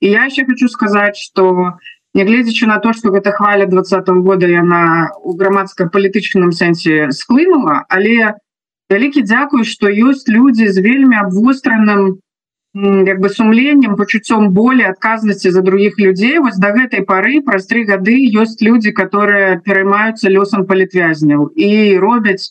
І 0.00 0.06
я 0.08 0.26
еще 0.26 0.44
хочу 0.44 0.68
сказаць 0.68 1.16
что 1.16 1.80
нягледзячы 2.12 2.66
на 2.66 2.76
то 2.78 2.92
что 2.92 3.08
гэта 3.08 3.32
хваля 3.32 3.64
двадцатого 3.64 4.20
года 4.20 4.46
яна 4.46 5.08
у 5.24 5.32
грамадска-палітычным 5.32 6.52
сэнсе 6.52 7.08
склынула 7.10 7.88
але 7.88 8.36
вялікі 8.92 9.24
дзякую 9.24 9.64
что 9.64 9.88
ёсць 9.88 10.28
люди 10.28 10.68
з 10.68 10.84
вельмі 10.84 11.16
абвостраным 11.24 12.20
як 12.74 13.20
бы 13.20 13.28
сумленнем 13.28 13.94
пачуццём 13.96 14.50
болей 14.50 14.86
адказнасці 14.86 15.50
за 15.50 15.62
других 15.62 15.98
людзей 15.98 16.38
вось 16.38 16.58
до 16.58 16.74
гэтай 16.74 17.06
пары 17.06 17.40
праз 17.40 17.66
три 17.66 17.84
гады 17.84 18.18
ёсць 18.34 18.58
люди 18.60 18.90
которые 18.90 19.60
пераймаюцца 19.62 20.26
лёсам 20.28 20.66
палітвязняў 20.66 21.54
і 21.54 21.98
робяць 22.02 22.50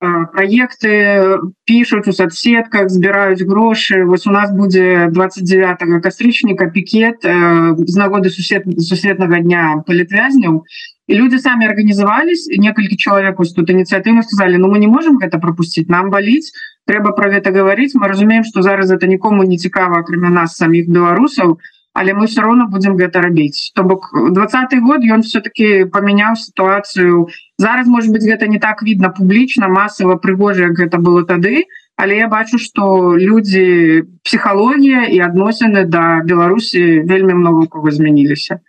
проекты 0.00 1.36
пишут 1.64 2.08
у 2.08 2.12
соцсетках 2.12 2.88
збіраюць 2.88 3.44
грошы 3.44 4.04
вось 4.04 4.26
у 4.26 4.32
нас 4.32 4.50
будзе 4.50 5.12
29 5.12 6.02
кастрычніка 6.02 6.72
пікет 6.72 7.20
з 7.22 7.94
нагоды 7.96 8.30
сусед 8.30 8.64
сусветнага 8.80 9.44
дня 9.44 9.84
палітвязняў 9.86 10.64
і 10.64 10.91
люди 11.12 11.38
самі 11.38 11.66
арганізавались 11.66 12.48
некалькі 12.58 12.96
чалавек 12.96 13.38
вось 13.38 13.52
тут 13.52 13.70
ініцыятыву 13.70 14.22
сказали 14.22 14.56
Ну 14.56 14.68
мы 14.68 14.78
не 14.78 14.86
можем 14.86 15.18
гэта 15.18 15.38
пропусціць 15.38 15.88
нам 15.88 16.10
баліць 16.10 16.52
трэба 16.86 17.12
про 17.12 17.30
гэта 17.30 17.52
гаварыць 17.52 17.94
мы 17.94 18.08
разумеем 18.08 18.44
что 18.44 18.62
зараз 18.62 18.90
это 18.90 19.06
нікому 19.06 19.44
не 19.44 19.58
цікава 19.58 20.00
акрамя 20.00 20.30
нас 20.30 20.56
самих 20.56 20.88
беларусаў 20.88 21.58
але 21.94 22.14
мы 22.14 22.26
все 22.26 22.40
равно 22.40 22.66
будем 22.66 22.96
гэта 22.96 23.20
рабіць 23.20 23.72
то 23.74 23.82
бок 23.84 24.10
двадцатый 24.32 24.80
год 24.80 25.04
ён 25.04 25.22
все-таки 25.22 25.84
памяняў 25.84 26.36
сітуацыю 26.36 27.28
зараз 27.58 27.86
может 27.86 28.10
быть 28.10 28.24
гэта 28.24 28.48
не 28.48 28.58
так 28.58 28.82
видно 28.82 29.10
публічна 29.10 29.68
масава 29.68 30.16
прыгожая 30.16 30.72
гэта 30.72 30.98
было 30.98 31.24
тады 31.24 31.64
але 31.96 32.16
я 32.16 32.28
бачу 32.28 32.58
что 32.58 33.16
люди 33.18 34.04
псіхалогія 34.24 35.04
і 35.06 35.20
адносіны 35.20 35.84
да 35.84 36.22
Беларусі 36.24 37.00
вельмі 37.00 37.34
много 37.34 37.66
кого 37.66 37.90
змяніліся 37.90 38.60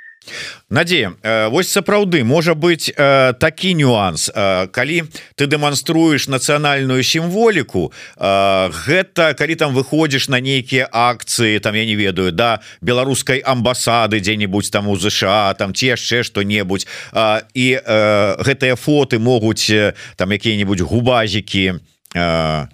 Надея 0.70 1.13
э, 1.22 1.48
Вось 1.50 1.70
сапраўды 1.70 2.24
можа 2.24 2.53
быть 2.56 2.94
э, 2.96 3.34
такі 3.39 3.74
нюанс 3.75 4.32
э, 4.34 4.68
калі 4.68 5.03
ты 5.36 5.48
дэманструеш 5.48 6.27
нацыянальную 6.27 7.03
сімволіку 7.03 7.92
гэта 8.18 9.34
калі 9.38 9.56
там 9.56 9.74
выходзіш 9.75 10.30
на 10.30 10.39
нейкія 10.39 10.88
акцыі 10.92 11.60
там 11.60 11.75
я 11.75 11.86
не 11.86 11.96
ведаю 11.96 12.32
да 12.32 12.60
беларускай 12.82 13.39
амбасады 13.39 14.20
дзе-нибудь 14.20 14.72
там 14.72 14.88
у 14.88 14.96
ЗША 14.96 15.53
там 15.58 15.74
ці 15.74 15.94
яшчэ 15.94 16.24
что-небудзь 16.24 16.88
і 17.53 17.68
гэтыя 17.84 18.75
фоты 18.75 19.20
могуць 19.20 19.72
там 20.15 20.32
якія-нибудь 20.32 20.82
губазікі 20.82 21.80
там 22.13 22.70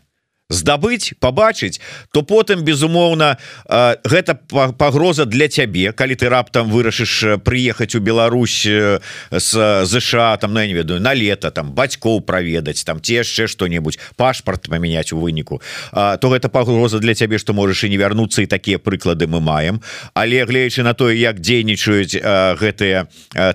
здабыць 0.50 1.14
побачыць 1.20 1.80
то 2.12 2.24
потым 2.24 2.66
безумоўна 2.66 3.38
гэта 3.70 4.34
пагроза 4.78 5.26
для 5.26 5.48
цябе 5.48 5.94
калі 5.94 6.16
ты 6.18 6.30
раптам 6.30 6.74
вырашыш 6.74 7.42
прыехаць 7.46 7.94
у 7.96 8.02
Беларусь 8.02 8.66
с 8.66 9.50
ЗША 9.86 10.38
там 10.42 10.54
на 10.54 10.62
ну, 10.62 10.68
не 10.68 10.74
ведаю 10.74 11.00
на 11.00 11.14
лето 11.14 11.52
там 11.52 11.72
бацькоў 11.72 12.22
праведаць 12.22 12.84
там 12.84 13.02
ці 13.02 13.22
яшчэ 13.22 13.48
что-нибудь 13.48 14.00
пашпарт 14.16 14.70
памяняць 14.70 15.14
у 15.14 15.20
выніку. 15.20 15.62
То 15.94 16.26
гэта 16.30 16.50
пагроза 16.50 17.00
для 17.00 17.14
цябе 17.14 17.38
что 17.38 17.54
можаш 17.54 17.84
і 17.84 17.90
не 17.90 17.98
вярнуцца 17.98 18.42
і 18.42 18.50
такія 18.50 18.80
прыклады 18.80 19.28
мы 19.28 19.40
маем. 19.40 19.82
Але 20.14 20.46
глеючы 20.46 20.84
на 20.84 20.94
тое 20.94 21.14
як 21.14 21.40
дзейнічаюць 21.40 22.18
гэтыя 22.58 23.08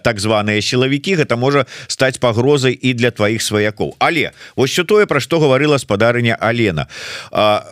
так 0.02 0.20
званыя 0.20 0.62
сілавікі 0.62 1.18
гэта 1.18 1.36
можа 1.36 1.66
стаць 1.88 2.18
пагрозай 2.18 2.72
і 2.72 2.94
для 2.94 3.10
тваіх 3.10 3.42
сваякоў. 3.42 3.96
Але 3.98 4.30
вось 4.56 4.70
що 4.70 4.84
тое 4.84 5.06
пра 5.06 5.20
што 5.20 5.40
гаварыла 5.40 5.78
спадарыня 5.78 6.38
Алена 6.38 6.83
а, 7.30 7.64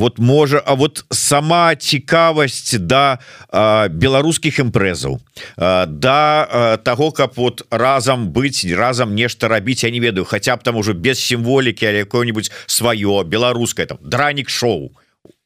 вот 0.00 0.18
можа 0.18 0.62
А 0.64 0.74
вот 0.74 1.04
сама 1.10 1.76
цікавасць 1.76 2.74
да 2.78 3.18
а, 3.48 3.88
беларускіх 3.88 4.58
імпрэзаў 4.60 5.20
да 5.56 6.48
а, 6.48 6.76
того 6.76 7.10
каб 7.12 7.32
вот 7.36 7.66
разам 7.70 8.32
быць 8.32 8.64
разам 8.72 9.14
нешта 9.14 9.48
рабіць 9.48 9.84
я 9.84 9.90
не 9.90 10.00
ведаю 10.00 10.24
хотя 10.24 10.56
б 10.56 10.62
там 10.62 10.76
уже 10.76 10.92
без 10.92 11.20
сімволікі 11.20 11.86
але 11.86 12.04
какое-нибудь 12.04 12.50
сваё 12.66 13.24
беларускае 13.24 13.86
там 13.86 13.98
дранік 14.00 14.48
шоу 14.48 14.90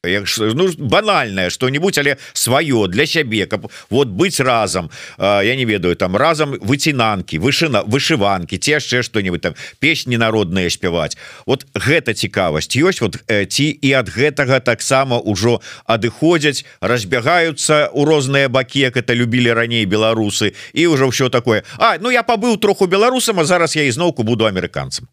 ну, 0.04 0.70
банальное 0.78 1.50
что-нибудь 1.50 1.98
але 1.98 2.18
сваё 2.32 2.86
для 2.86 3.06
сябе 3.06 3.46
каб 3.46 3.70
вот 3.90 4.08
быть 4.08 4.40
разам. 4.40 4.90
Я 5.18 5.56
не 5.56 5.64
ведаю 5.64 5.96
там 5.96 6.16
разам 6.16 6.56
выцінанки 6.60 7.38
вышина 7.38 7.82
вышиванки 7.86 8.56
ці 8.56 8.70
яшчэ 8.70 9.02
что-нибудь 9.02 9.40
там 9.40 9.54
песні 9.78 10.16
народные 10.16 10.70
спяваць. 10.70 11.16
Вот 11.46 11.66
гэта 11.74 12.14
цікавасць 12.14 12.76
ёсць 12.76 13.00
вот 13.00 13.18
ці 13.26 13.66
і 13.70 13.92
ад 13.92 14.08
гэтага 14.08 14.60
таксама 14.60 15.18
ўжо 15.18 15.60
адыходзяць 15.86 16.64
разбягаюцца 16.80 17.90
у 17.92 18.04
розныя 18.04 18.48
бакі 18.48 18.80
як 18.80 18.96
это 18.96 19.14
любілі 19.14 19.52
раней 19.52 19.84
беларусы 19.86 20.54
і 20.72 20.86
ўжо 20.86 21.08
ўсё 21.08 21.30
такое. 21.30 21.64
А 21.78 21.98
ну 21.98 22.10
я 22.10 22.22
пабыў 22.22 22.56
троху 22.58 22.86
беларусам 22.86 23.40
а 23.40 23.44
зараз 23.44 23.76
я 23.76 23.84
ізноўку 23.88 24.22
буду 24.22 24.46
амерыканцам 24.46 25.08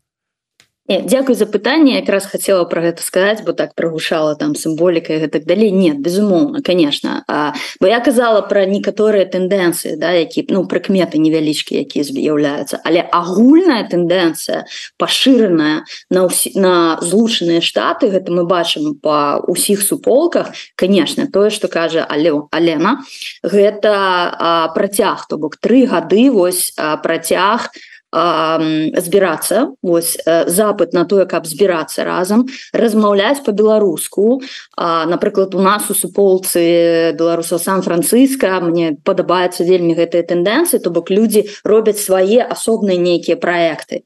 Дякую 0.89 1.35
за 1.35 1.45
пытанне 1.45 1.95
якраз 1.95 2.25
хотела 2.25 2.65
про 2.65 2.81
гэта 2.81 3.03
сказаць 3.03 3.45
бо 3.45 3.53
так 3.53 3.75
прогушала 3.75 4.35
там 4.35 4.55
сімволіка 4.55 5.13
і 5.13 5.27
так 5.27 5.45
далей 5.45 5.71
нет 5.71 6.01
безумоўна 6.01 6.61
конечно. 6.61 7.23
А, 7.27 7.53
бо 7.79 7.87
я 7.87 7.99
казала 7.99 8.41
про 8.41 8.65
некаторыя 8.65 9.29
тэндэнцыі 9.29 9.95
да 9.95 10.11
які 10.11 10.49
ну 10.49 10.65
прыкметы 10.65 11.21
невялічкі 11.21 11.77
якія 11.85 12.03
з'яўляюцца 12.03 12.81
але 12.83 13.05
агульная 13.13 13.85
тэндэнцыя 13.87 14.65
пашыраная 14.97 15.85
на 16.09 16.25
ўсі, 16.25 16.57
на 16.57 16.97
злучаныя 16.99 17.61
штаты 17.61 18.09
гэта 18.09 18.33
мы 18.33 18.49
бачым 18.49 18.97
по 18.97 19.37
ўсіх 19.47 19.85
суполках 19.85 20.49
конечно 20.75 21.29
тое 21.29 21.53
что 21.53 21.69
кажа 21.69 22.03
але 22.09 22.33
Алена 22.51 23.05
гэта 23.45 24.73
працяг 24.73 25.29
то 25.29 25.37
бок 25.37 25.61
три 25.61 25.85
гады 25.85 26.31
вось 26.31 26.73
працяг 26.73 27.69
на 27.69 27.90
збірацца. 28.11 29.71
Вось 29.81 30.17
запыт 30.47 30.93
на 30.93 31.05
тое 31.05 31.25
каб 31.25 31.47
збірацца 31.47 32.03
разам 32.03 32.45
размаўляць 32.73 33.43
по-беларуску 33.45 34.41
напрыклад 34.77 35.55
у 35.55 35.61
нас 35.63 35.89
у 35.89 35.95
суполцы 35.95 37.15
беларусаў 37.15 37.59
сан-францыска 37.59 38.59
мне 38.61 38.97
падабаецца 39.03 39.63
вельмі 39.63 39.95
гэтыя 39.95 40.27
тэндэнцыі 40.27 40.83
то 40.83 40.91
бок 40.91 41.09
людзі 41.09 41.47
робяць 41.63 41.99
свае 42.03 42.43
асобныя 42.43 42.99
нейкія 42.99 43.39
проекты 43.39 44.03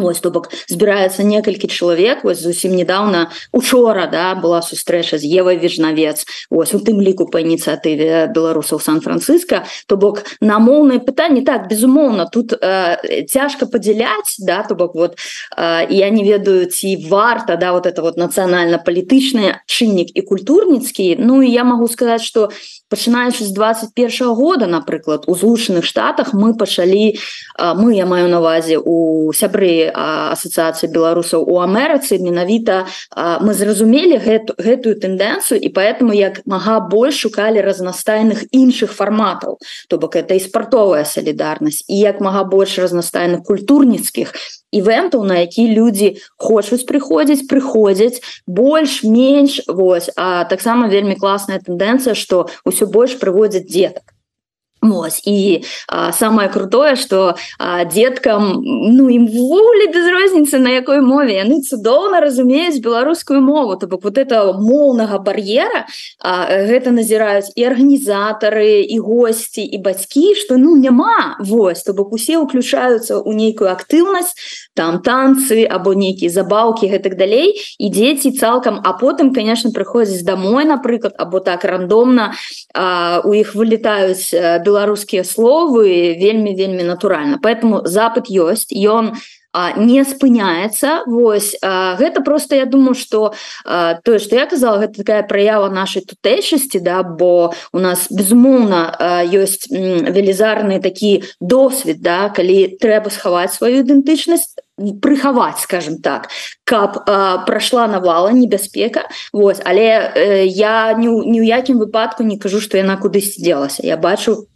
Вось 0.00 0.20
то 0.20 0.30
бок 0.30 0.50
збіраецца 0.68 1.22
некалькі 1.22 1.68
чалавек 1.68 2.24
вось 2.24 2.40
зусім 2.40 2.74
недавно 2.76 3.30
учора 3.52 4.06
да 4.06 4.34
была 4.34 4.62
сустрэча 4.62 5.18
з 5.18 5.24
Евай 5.26 5.58
вежнавец. 5.58 6.24
Ось 6.50 6.74
у 6.74 6.78
тым 6.78 7.00
ліку 7.02 7.26
по 7.26 7.38
ініцыятыве 7.38 8.30
беларусаў 8.32 8.80
сан-францыска 8.80 9.64
то 9.86 9.96
бок 9.96 10.24
на 10.40 10.58
моўнае 10.58 11.00
пытанне 11.00 11.42
так 11.42 11.68
безумоўна 11.68 12.26
тут 12.26 12.52
э, 12.52 13.24
цяжка 13.28 13.66
падзяляць 13.66 14.38
да 14.38 14.62
то 14.62 14.74
бок 14.74 14.94
вот 14.94 15.18
э, 15.56 15.86
я 15.90 16.10
не 16.10 16.24
ведаю 16.24 16.66
ці 16.66 16.96
варта 17.08 17.56
да 17.56 17.72
вот 17.72 17.86
это 17.86 18.02
вот 18.02 18.16
нацыянальна-палітычны 18.16 19.60
чыннік 19.66 20.08
і 20.14 20.22
культурніцкі 20.22 21.16
Ну 21.18 21.42
і 21.42 21.50
я 21.50 21.64
могу 21.64 21.88
сказаць 21.88 22.22
что 22.22 22.50
пачынаючы 22.88 23.44
з 23.44 23.50
21 23.50 24.34
года 24.34 24.66
напрыклад 24.66 25.24
у 25.26 25.34
злучаных 25.34 25.84
штатах 25.84 26.32
мы 26.32 26.54
пачалі 26.56 27.18
мы 27.58 27.96
я 27.96 28.06
маю 28.06 28.28
навазе 28.28 28.78
у 28.78 29.32
сябры 29.32 29.87
ассоциацыі 29.94 30.90
беларусаў 30.92 31.44
у 31.44 31.60
Амерыцы 31.60 32.18
менавіта 32.18 32.86
мы 33.40 33.54
зразумелі 33.54 34.18
гэту 34.18 34.54
гэтую 34.58 34.94
тэндэнцыю 35.00 35.58
і 35.60 35.68
поэтому 35.72 36.12
як 36.12 36.42
мага 36.46 36.80
больш 36.80 37.18
шукалі 37.24 37.60
разнастайных 37.62 38.44
іншых 38.52 38.92
фарматаў. 38.92 39.58
То 39.88 39.98
бок 39.98 40.16
это 40.16 40.34
і 40.34 40.40
спартовая 40.40 41.04
салідарнасць 41.04 41.84
і 41.88 41.98
як 41.98 42.20
мага 42.20 42.44
больш 42.44 42.78
разнастайных 42.78 43.42
культурніцкіх 43.44 44.34
івентаў 44.72 45.24
на 45.24 45.40
які 45.44 45.64
людзі 45.72 46.20
хочуць 46.36 46.84
прыходзіць 46.84 47.48
прыходзяць 47.48 48.20
больш-менш 48.46 49.64
Вось. 49.68 50.10
А 50.16 50.44
таксама 50.44 50.88
вельмі 50.88 51.16
класная 51.16 51.58
тэндэнцыя 51.58 52.14
што 52.14 52.48
ўсё 52.64 52.86
больш 52.86 53.16
прыводзяць 53.16 53.68
дзетак 53.68 54.17
Вось 54.80 55.22
і 55.26 55.64
а, 55.88 56.12
самое 56.12 56.48
крутое 56.48 56.96
что 56.96 57.34
деткам 57.94 58.62
ну 58.62 59.08
ім 59.10 59.26
ввогуле 59.26 59.90
без 59.90 60.06
розніцы 60.06 60.58
на 60.58 60.70
якой 60.70 61.00
мове? 61.00 61.34
Яны 61.34 61.62
цудоўна 61.66 62.20
разумеюць 62.20 62.78
беларускую 62.78 63.40
мову. 63.40 63.74
То 63.76 63.86
бок 63.86 64.04
вот 64.04 64.18
это 64.18 64.52
моўнага 64.54 65.18
бар'ера 65.18 65.90
гэта 66.22 66.94
назіраюць 66.94 67.50
і 67.56 67.64
арганізатары 67.66 68.86
і 68.86 68.98
госці 68.98 69.66
і 69.66 69.78
бацькі 69.82 70.34
что 70.38 70.56
ну 70.56 70.76
няма. 70.76 71.36
Вось 71.40 71.82
то 71.82 71.92
бок 71.92 72.12
усе 72.12 72.38
ўключаюцца 72.38 73.18
ў 73.18 73.34
нейкую 73.34 73.74
актыўнасць 73.74 74.38
там 74.78 75.02
танцы 75.02 75.66
або 75.66 75.90
нейкія 75.90 76.30
забаўкі 76.30 76.86
гэтак 76.86 77.18
далей. 77.18 77.58
І 77.82 77.90
дзеці 77.90 78.30
цалкам 78.38 78.78
а 78.84 78.94
потым 78.94 79.34
конечно 79.34 79.74
прыходзіць 79.74 80.22
домой 80.22 80.70
напрыклад 80.70 81.18
або 81.18 81.42
так 81.42 81.64
рандомна 81.64 82.38
у 83.26 83.34
іх 83.34 83.58
вылетаюць 83.58 84.30
без 84.30 84.67
беларускія 84.68 85.24
словы 85.24 86.14
вельмі 86.20 86.52
вельмі 86.52 86.84
натуральна. 86.84 87.40
Поэтому 87.40 87.82
запад 87.88 88.28
ёсць 88.28 88.68
ён 88.68 89.16
не 89.76 90.04
спыняецца. 90.04 91.04
Вось 91.06 91.56
а, 91.62 91.96
гэта 91.96 92.20
просто 92.20 92.56
я 92.56 92.66
думаю 92.66 92.94
что 92.94 93.34
тое 93.64 94.18
что 94.18 94.36
я 94.36 94.46
казала 94.46 94.78
гэта 94.78 94.98
такая 94.98 95.22
праява 95.22 95.68
нашай 95.68 96.02
тутэйчасці 96.02 96.80
да 96.80 97.02
бо 97.02 97.54
у 97.72 97.78
нас 97.78 98.06
безумоўна 98.10 99.24
ёсць 99.24 99.66
велізарны 99.70 100.80
такі 100.80 101.24
досвід 101.40 102.02
да 102.02 102.28
калі 102.28 102.76
трэба 102.76 103.10
схаваць 103.10 103.56
сваю 103.56 103.82
ідэнтычнасць 103.82 104.60
прыхаваць 105.00 105.64
скажем 105.64 105.98
так 106.04 106.28
каб 106.64 107.04
прайшла 107.46 107.88
навала 107.88 108.30
небяспека. 108.30 109.08
Вось 109.32 109.60
але 109.64 110.12
э, 110.14 110.46
я 110.46 110.92
ні 110.92 111.08
ў 111.08 111.44
якім 111.48 111.78
выпадку 111.78 112.22
не 112.22 112.38
кажу 112.38 112.60
что 112.60 112.76
яна 112.76 112.96
кудысь 113.00 113.40
дзелася. 113.40 113.82
Я 113.82 113.96
бачу 113.96 114.46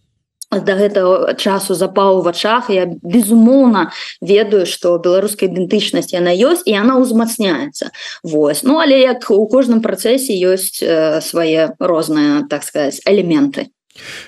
до 0.61 0.77
гэтага 0.77 1.35
часу 1.35 1.75
запаў 1.75 2.21
у 2.21 2.23
вачах 2.23 2.69
я 2.69 2.85
безумоўна 2.87 3.93
ведаю 4.21 4.67
что 4.67 4.99
беларуская 4.99 5.49
ідэнтычнасць 5.49 6.13
яна 6.13 6.35
ёсць 6.37 6.67
і 6.69 6.77
она 6.77 7.01
ўзмацняецца. 7.01 7.91
Вось. 8.23 8.63
Ну 8.63 8.77
але 8.79 9.01
як 9.01 9.31
у 9.31 9.47
кожным 9.49 9.81
працэсе 9.81 10.37
ёсць 10.37 10.83
э, 10.83 11.21
свае 11.25 11.73
розныя 11.81 12.45
так 12.49 12.65
сказать 12.65 13.01
элементы 13.07 13.73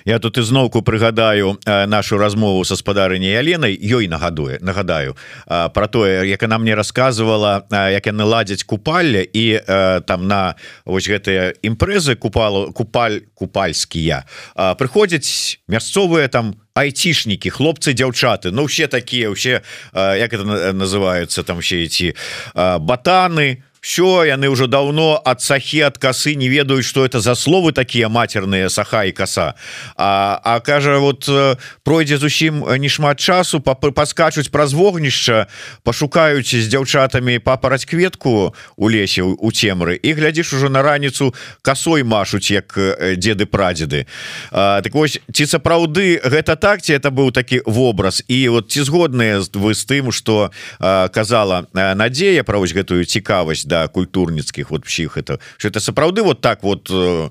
Я 0.04 0.18
тут 0.18 0.38
ізноўку 0.38 0.82
прыгадаю 0.82 1.56
нашу 1.64 2.18
размову 2.18 2.64
са 2.64 2.76
спадарыняй 2.76 3.38
Аленай 3.38 3.72
ёй 3.72 4.08
нагадуе 4.08 4.58
нагадаю 4.60 5.16
про 5.46 5.88
тое 5.88 6.28
як 6.28 6.42
она 6.42 6.58
мне 6.58 6.74
рассказывала 6.74 7.64
як 7.70 8.06
яны 8.06 8.24
ладзяць 8.24 8.64
купальля 8.64 9.24
і 9.24 9.60
там 10.06 10.28
на 10.28 10.56
вось 10.84 11.08
гэтыя 11.08 11.56
імпрэзы 11.64 12.16
купалу 12.16 12.72
купаль 12.72 13.24
купальскія. 13.34 14.24
Прыходзяць 14.54 15.60
мясцовыя 15.68 16.28
там 16.28 16.54
айцішнікі 16.74 17.50
хлопцы 17.50 17.94
дзяўчаты 17.94 18.50
Ну 18.50 18.66
все 18.66 18.86
такія 18.86 19.30
ўсе 19.30 19.62
як 19.94 20.32
это 20.32 20.72
называются 20.72 21.42
там 21.42 21.60
все 21.60 21.84
эти 21.84 22.14
батаны 22.54 23.64
у 23.64 23.73
все 23.84 24.24
яны 24.24 24.48
уже 24.48 24.66
давно 24.66 25.20
от 25.22 25.42
сахи 25.42 25.80
от 25.80 25.98
косы 25.98 26.34
не 26.36 26.48
ведаюць 26.48 26.86
что 26.86 27.04
это 27.04 27.20
за 27.20 27.34
словы 27.34 27.72
такие 27.72 28.08
матерные 28.08 28.70
саха 28.70 29.04
и 29.04 29.12
коса. 29.12 29.56
А, 29.96 30.40
а 30.42 30.60
кажа 30.60 30.98
вот 30.98 31.28
э, 31.28 31.56
пройдзе 31.82 32.16
зусім 32.16 32.64
не 32.78 32.88
шмат 32.88 33.20
часу 33.20 33.60
паскачуць 33.60 34.48
праз 34.48 34.72
вогнішча 34.72 35.48
пашукаюць 35.82 36.56
з 36.56 36.64
дзяўчатами 36.64 37.38
папараць 37.38 37.84
кветку 37.84 38.54
у 38.76 38.88
лесе 38.88 39.20
у 39.22 39.52
цемры 39.52 40.00
і 40.00 40.12
глядзіш 40.12 40.54
уже 40.54 40.68
на 40.70 40.80
раніцу 40.80 41.34
косой 41.60 42.04
машуць 42.04 42.50
як 42.50 42.72
э, 42.78 43.16
деды 43.16 43.44
прадзеды. 43.44 44.06
Так 44.50 44.94
вось 44.94 45.20
ці 45.28 45.44
сапраўды 45.44 46.24
гэта 46.24 46.56
так 46.56 46.80
ці 46.80 46.96
это 46.96 47.12
быў 47.12 47.32
такі 47.32 47.60
вобраз? 47.66 48.24
І 48.28 48.48
вот 48.48 48.72
ці 48.72 48.80
згодныя 48.80 49.44
вы 49.52 49.74
з 49.74 49.84
тым 49.84 50.08
что 50.08 50.50
казала 50.80 51.66
Надзея 51.74 52.44
пра 52.44 52.56
вось 52.56 52.72
гэтую 52.72 53.04
цікавасць 53.04 53.68
да 53.68 53.73
культурніцкіх 53.88 54.70
вот 54.70 54.84
псіх. 54.84 55.16
Это 55.16 55.40
что 55.58 55.68
это 55.68 55.80
сапраўды 55.80 56.22
вот 56.22 56.40
так 56.40 56.62
вот 56.62 56.90
э, 56.90 57.30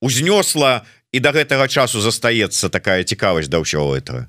узнёсла 0.00 0.84
і 1.12 1.20
до 1.20 1.30
гэтага 1.34 1.68
часу 1.68 2.00
застаецца 2.00 2.70
такая 2.70 3.02
цікавасць 3.04 3.50
да 3.50 3.58
ўсяго 3.60 3.96
этого 3.96 4.28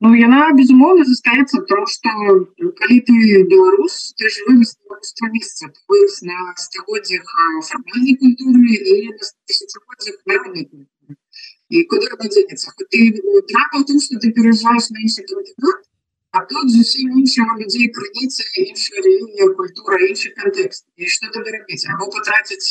Ну, 0.00 0.14
яна 0.16 0.48
безумоўна 0.56 1.04
застаецца 1.04 1.60
то 1.68 1.84
что 1.94 2.10
калі 2.80 2.96
ты 3.08 3.14
беларус 3.52 4.14
ты 4.16 4.30
месца 5.34 5.68
на 6.28 6.38
стагоддзях 6.56 7.34
фармальнай 7.68 8.16
культуры 8.22 8.78
і 8.94 9.12
народнай 10.24 10.64
і 11.70 11.84
куды 11.92 12.08
денецца 12.36 12.72
ты 12.90 13.12
трапа 13.52 13.84
том 13.84 14.00
что 14.00 14.18
ты 14.24 14.32
перажаешь 14.32 14.88
на 14.88 15.04
іншы 15.04 15.22
А 16.32 16.40
тут 16.40 16.70
зусім 16.70 17.18
іншого 17.18 17.58
людзей 17.58 17.88
крыніца 17.94 18.44
іншая 18.62 19.00
рэлігія 19.06 19.48
культура 19.58 19.96
іншы 20.06 20.30
кантэкст 20.36 20.86
і 20.94 21.08
что 21.14 21.30
тады 21.36 21.54
рабіць 21.56 21.82
або 21.90 22.06
потраціць 22.16 22.70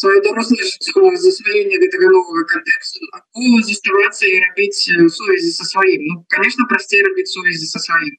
свое 0.00 0.20
дарослае 0.26 0.68
жыццё 0.68 1.10
засваенне 1.24 1.80
гэтага 1.82 2.12
нового 2.14 2.44
кантэксту 2.52 3.10
або 3.18 3.58
заставацца 3.70 4.30
і 4.30 4.38
рабіць 4.46 4.86
сувязі 5.16 5.50
со 5.56 5.66
сваім 5.72 6.06
ну, 6.12 6.14
конечно 6.36 6.68
прасцей 6.70 7.02
рабіць 7.08 7.32
сувязі 7.34 7.66
со 7.72 7.82
сваім 7.82 8.14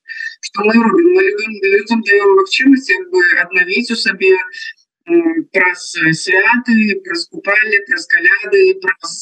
что 0.49 0.67
мы 0.67 0.75
робім 0.75 1.09
мы 1.15 1.23
любым 1.29 1.55
людям 1.77 2.03
даем 2.11 2.35
магчымасць 2.41 2.91
бы 3.15 3.23
аднавіць 3.45 3.95
у 3.95 3.99
сабе 4.03 4.35
праз 5.55 5.87
святы 6.23 6.75
праз 7.07 7.23
купалі 7.31 7.79
праз 7.87 8.03
каляды 8.13 8.67
праз 8.83 9.15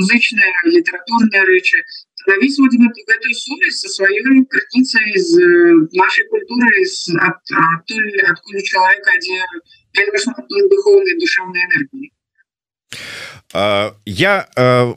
музычныя 0.00 0.50
літаратурныя 0.64 1.44
рэчы 1.52 1.84
Давид 2.26 2.52
сегодня 2.52 2.88
приготовить 2.90 3.38
совесть 3.38 3.80
со 3.80 3.88
своей 3.88 4.22
крыницей 4.22 5.12
из 5.12 5.38
э, 5.38 5.88
нашей 5.92 6.26
культуры, 6.28 6.82
из, 6.82 7.08
от, 7.08 7.40
от, 7.50 7.90
откуда 8.30 8.62
человека, 8.62 9.10
где, 9.18 9.44
конечно, 9.92 10.34
духовная 10.48 11.14
и 11.14 11.20
душевная 11.20 11.66
энергия. 11.66 12.10
Я 14.06 14.46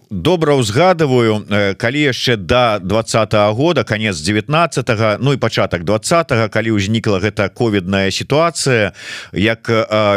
добра 0.10 0.56
ўзгадываю 0.56 1.44
калі 1.76 2.00
яшчэ 2.08 2.40
до 2.40 2.80
да 2.80 3.04
20 3.04 3.34
-го 3.34 3.54
года 3.54 3.84
конец 3.84 4.22
19 4.22 4.90
-го, 4.90 5.18
ну 5.20 5.34
і 5.34 5.38
пачатак 5.38 5.84
20 5.84 6.50
калі 6.50 6.72
ўзнікла 6.72 7.20
гэта 7.20 7.50
ковідная 7.50 8.12
сітуацыя 8.12 8.94
як 9.34 9.68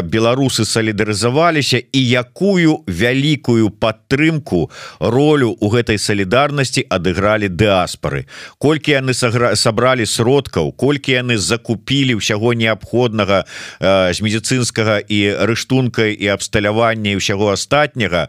беларусы 0.06 0.64
салідарызаваліся 0.64 1.82
і 1.92 2.08
якую 2.08 2.84
вялікую 2.86 3.70
падтрымку 3.70 4.70
ролю 5.00 5.56
у 5.60 5.68
гэтай 5.68 5.98
салідарнасці 5.98 6.86
адыгралі 6.90 7.48
дыаспары. 7.48 8.26
Колькі 8.58 8.92
яны 8.92 9.14
сабралі 9.54 10.06
сродкаў 10.06 10.72
колькі 10.72 11.12
яны 11.12 11.38
закупілі 11.38 12.14
ўсяго 12.14 12.54
неабходнага 12.54 13.44
з 13.80 14.18
медыцынскага 14.22 15.02
і 15.08 15.34
рыштункай 15.42 16.14
і 16.14 16.26
абсталявання 16.28 17.18
ўсяго 17.18 17.50
астатняга. 17.68 18.28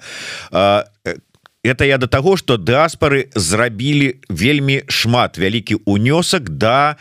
Это 1.62 1.86
я 1.86 1.98
до 1.98 2.08
того 2.08 2.38
что 2.38 2.58
дыаспоры 2.58 3.30
зрабілі 3.36 4.20
вельмі 4.30 4.84
шмат 4.88 5.38
вялікі 5.38 5.76
унёсак 5.86 6.50
да 6.50 6.96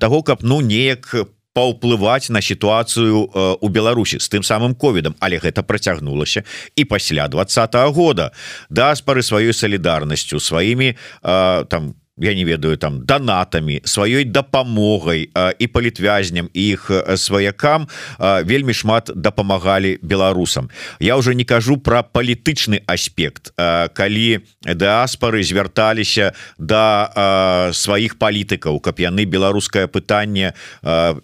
того 0.00 0.22
каб 0.22 0.42
ну 0.42 0.60
неяк 0.60 1.14
паўплываць 1.54 2.30
на 2.30 2.40
сітуацыю 2.40 3.28
у 3.60 3.68
Беларусі 3.68 4.18
з 4.18 4.28
тым 4.28 4.42
самым 4.42 4.74
ковідам. 4.74 5.14
Але 5.20 5.38
гэта 5.38 5.62
працягнулася 5.62 6.42
і 6.76 6.84
пасля 6.84 7.28
двадцатого 7.28 7.92
года. 7.92 8.32
Даспары 8.70 9.22
сваёй 9.22 9.52
салідарнасцю 9.52 10.40
сваімі 10.40 10.96
там 11.22 11.94
по 11.94 12.01
я 12.18 12.34
не 12.34 12.44
ведаю 12.44 12.76
там 12.76 13.04
донатамі 13.04 13.80
сваёй 13.84 14.24
дапамогай 14.24 15.30
і 15.58 15.66
палітвязням 15.66 16.50
іх 16.52 16.90
сваякам 17.16 17.88
вельмі 18.18 18.74
шмат 18.74 19.10
дапамагалі 19.14 19.98
беларусам. 20.02 20.70
Я 21.00 21.16
уже 21.16 21.34
не 21.34 21.44
кажу 21.44 21.78
про 21.78 22.04
палітычны 22.04 22.82
аспект. 22.86 23.52
Калі 23.56 24.40
дыаспары 24.62 25.42
звярталіся 25.42 26.32
да 26.58 27.72
сваіх 27.72 28.18
палітыкаў 28.18 28.80
каб 28.80 29.00
яны 29.00 29.24
беларускае 29.24 29.88
пытанне 29.88 30.52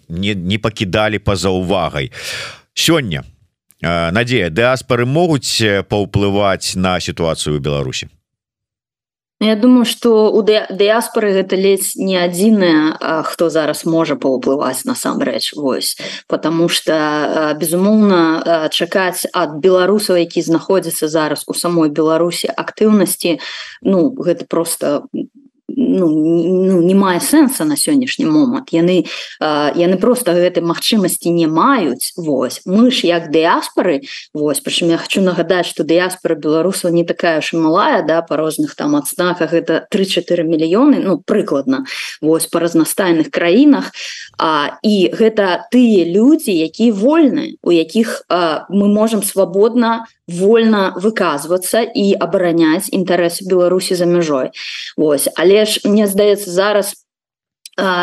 не, 0.09 0.33
не 0.33 0.57
пакідалі 0.57 1.19
па-за 1.19 1.49
увагай 1.49 2.11
сёння 2.73 3.23
Надзея 3.81 4.49
дыаспары 4.49 5.05
могуць 5.05 5.63
паўплываць 5.87 6.75
на 6.75 6.99
сітуацыю 6.99 7.59
Беларусі? 7.63 8.09
Ну, 8.11 8.18
я 9.39 9.55
думаю 9.55 9.85
что 9.85 10.31
у 10.31 10.41
дыаспоры 10.43 11.31
гэта 11.33 11.55
ледзь 11.55 11.95
не 11.95 12.17
адзіная 12.17 13.23
хто 13.23 13.49
зараз 13.49 13.85
можа 13.85 14.15
паўплываць 14.15 14.83
насамрэч 14.83 15.53
вось 15.55 15.95
потому 16.27 16.67
что 16.67 17.55
безумоўна 17.59 18.69
чакаць 18.71 19.23
ад 19.33 19.59
беларусаў 19.63 20.19
які 20.19 20.41
знаходзяцца 20.41 21.07
зараз 21.07 21.43
у 21.47 21.53
самой 21.53 21.89
беларусі 21.89 22.51
актыўнасці 22.51 23.39
ну 23.81 24.11
гэта 24.11 24.45
просто 24.45 25.07
ну, 25.79 26.09
ну, 26.09 26.81
не 26.81 26.95
мае 26.95 27.19
сэнса 27.23 27.63
на 27.63 27.79
сённяшні 27.79 28.27
момант 28.27 28.75
яны 28.75 29.07
яны 29.39 29.95
просто 29.95 30.35
гэтай 30.35 30.63
магчымасці 30.63 31.31
не 31.31 31.47
маюць. 31.47 32.11
Вось. 32.17 32.61
Мы 32.65 32.91
ж 32.91 33.07
як 33.07 33.31
дыаспоры 33.31 34.03
Вось 34.33 34.59
прычым 34.59 34.91
я 34.91 34.97
хочу 34.97 35.21
нагадаць 35.21 35.71
что 35.71 35.83
дыаспора 35.83 36.35
беларусаў 36.35 36.91
не 36.91 37.03
такая 37.03 37.39
ж 37.41 37.55
малая 37.55 38.03
да 38.03 38.21
по 38.21 38.35
розных 38.35 38.75
там 38.75 38.95
адзнаках 38.95 39.53
это 39.53 39.87
3-4 39.91 40.43
мільёны 40.43 40.99
ну 40.99 41.23
прыкладна 41.23 41.85
Вось 42.21 42.47
по 42.47 42.59
разнастайных 42.59 43.31
краінах. 43.31 43.91
А, 44.37 44.79
і 44.83 45.11
гэта 45.15 45.67
тыя 45.71 46.03
людзі 46.03 46.51
якія 46.51 46.91
вольны 46.91 47.55
у 47.63 47.71
якіх 47.71 48.23
а, 48.27 48.65
мы 48.69 48.87
можем 48.87 49.23
свабодна 49.23 50.05
вольна 50.29 50.93
выказвацца 50.95 51.81
і 51.81 52.05
абараняць 52.19 52.89
інтарэсы 52.93 53.49
беларусі 53.49 53.95
за 53.95 54.05
мяжой 54.05 54.51
Вось 54.97 55.27
але 55.35 55.65
ж 55.65 55.81
мне 55.83 56.07
здаецца 56.07 56.49
зараз 56.49 56.93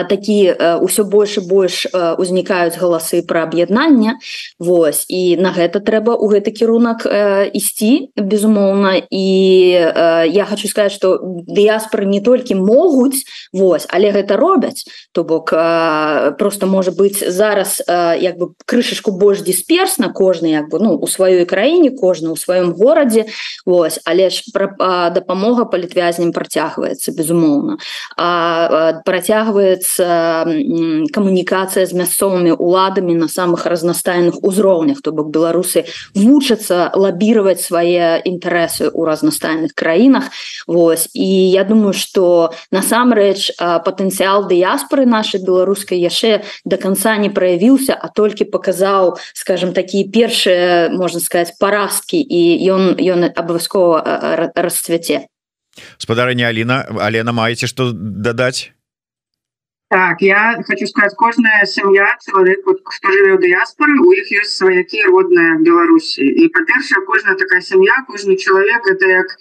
такі 0.08 0.54
ўсё 0.82 1.04
больш 1.04 1.38
і 1.38 1.46
больш 1.48 1.86
узнікаюць 1.92 2.78
галасы 2.78 3.22
пра 3.26 3.42
аб'яднання 3.44 4.18
Вось 4.58 5.04
і 5.08 5.36
на 5.36 5.52
гэта 5.52 5.80
трэба 5.80 6.16
у 6.16 6.28
гэты 6.32 6.50
кірунак 6.50 7.04
ісці 7.52 8.10
безумоўна. 8.16 9.02
І 9.10 9.26
я 10.32 10.46
хочу 10.48 10.68
сказать 10.68 10.92
что 10.92 11.20
дыяспоры 11.48 12.06
не 12.06 12.20
толькі 12.20 12.54
могуць 12.54 13.24
Вось 13.52 13.86
але 13.88 14.12
гэта 14.12 14.36
робяць. 14.36 14.84
То 15.12 15.24
бок 15.24 15.50
просто 16.38 16.66
можа 16.66 16.90
быть 16.92 17.20
зараз 17.20 17.82
як 17.88 18.38
бы 18.38 18.54
крышачку 18.64 19.12
больш 19.12 19.40
дисперсна 19.40 20.08
кожны 20.12 20.46
як 20.46 20.70
бы 20.70 20.78
ну 20.80 20.96
у 20.96 21.06
сваёй 21.06 21.44
краіне 21.44 21.90
кожны 21.90 22.30
у 22.30 22.36
сваём 22.36 22.72
горадзе. 22.72 23.26
Вось 23.66 24.00
але 24.04 24.30
ж 24.30 24.42
дапамога 25.12 25.64
палітвязням 25.64 26.32
працягваецца 26.32 27.12
безумоўна. 27.12 27.76
Працягвае 29.04 29.65
налажваецца 29.66 31.10
камунікацыя 31.12 31.86
з 31.86 31.92
мясцовымі 31.94 32.52
уладамі 32.52 33.14
на 33.14 33.28
самых 33.28 33.66
разнастайных 33.66 34.42
узроўнях 34.42 35.02
то 35.02 35.12
бок 35.12 35.30
беларусы 35.30 35.84
вучацца 36.14 36.90
лабіраваць 36.94 37.60
свае 37.60 38.22
інтарэсы 38.24 38.90
ў 38.90 39.00
разнастайных 39.06 39.74
краінах 39.74 40.30
Вось 40.66 41.08
і 41.14 41.26
я 41.50 41.64
думаю 41.64 41.92
что 41.92 42.52
насамрэч 42.70 43.56
патэнцыял 43.58 44.46
дыяспоры 44.46 45.06
нашай 45.06 45.42
беларускай 45.42 45.98
яшчэ 45.98 46.42
до 46.64 46.76
конца 46.76 47.16
не 47.16 47.30
праявіўся 47.30 47.94
а 47.94 48.08
толькі 48.08 48.44
показаў 48.44 49.18
скажем 49.34 49.72
такія 49.72 50.08
першыя 50.10 50.90
можна 50.90 51.20
сказать 51.20 51.54
парасткі 51.58 52.20
і 52.20 52.42
ён 52.70 52.96
ён 52.98 53.30
абавязкова 53.34 54.52
расцвяце 54.54 55.26
спадарня 55.98 56.48
Аліна 56.48 56.84
Алена 57.00 57.32
маеце 57.32 57.66
што 57.66 57.92
дадаць 57.92 58.75
Так, 59.88 60.20
я 60.20 60.60
хочу 60.66 60.86
сказать, 60.88 61.14
каждая 61.16 61.64
семья, 61.64 62.16
человек, 62.20 62.66
вот, 62.66 62.80
кто 62.82 63.12
живет 63.12 63.38
в 63.38 63.42
диаспоре, 63.42 63.92
у 63.92 64.12
них 64.12 64.28
есть 64.32 64.56
свояки 64.56 65.04
родные 65.04 65.58
в 65.58 65.62
Беларуси. 65.62 66.20
И, 66.20 66.48
по-перше, 66.48 66.96
каждая 67.06 67.36
такая 67.36 67.60
семья, 67.60 67.94
каждый 68.08 68.36
человек, 68.36 68.84
это 68.84 69.06
как 69.06 69.36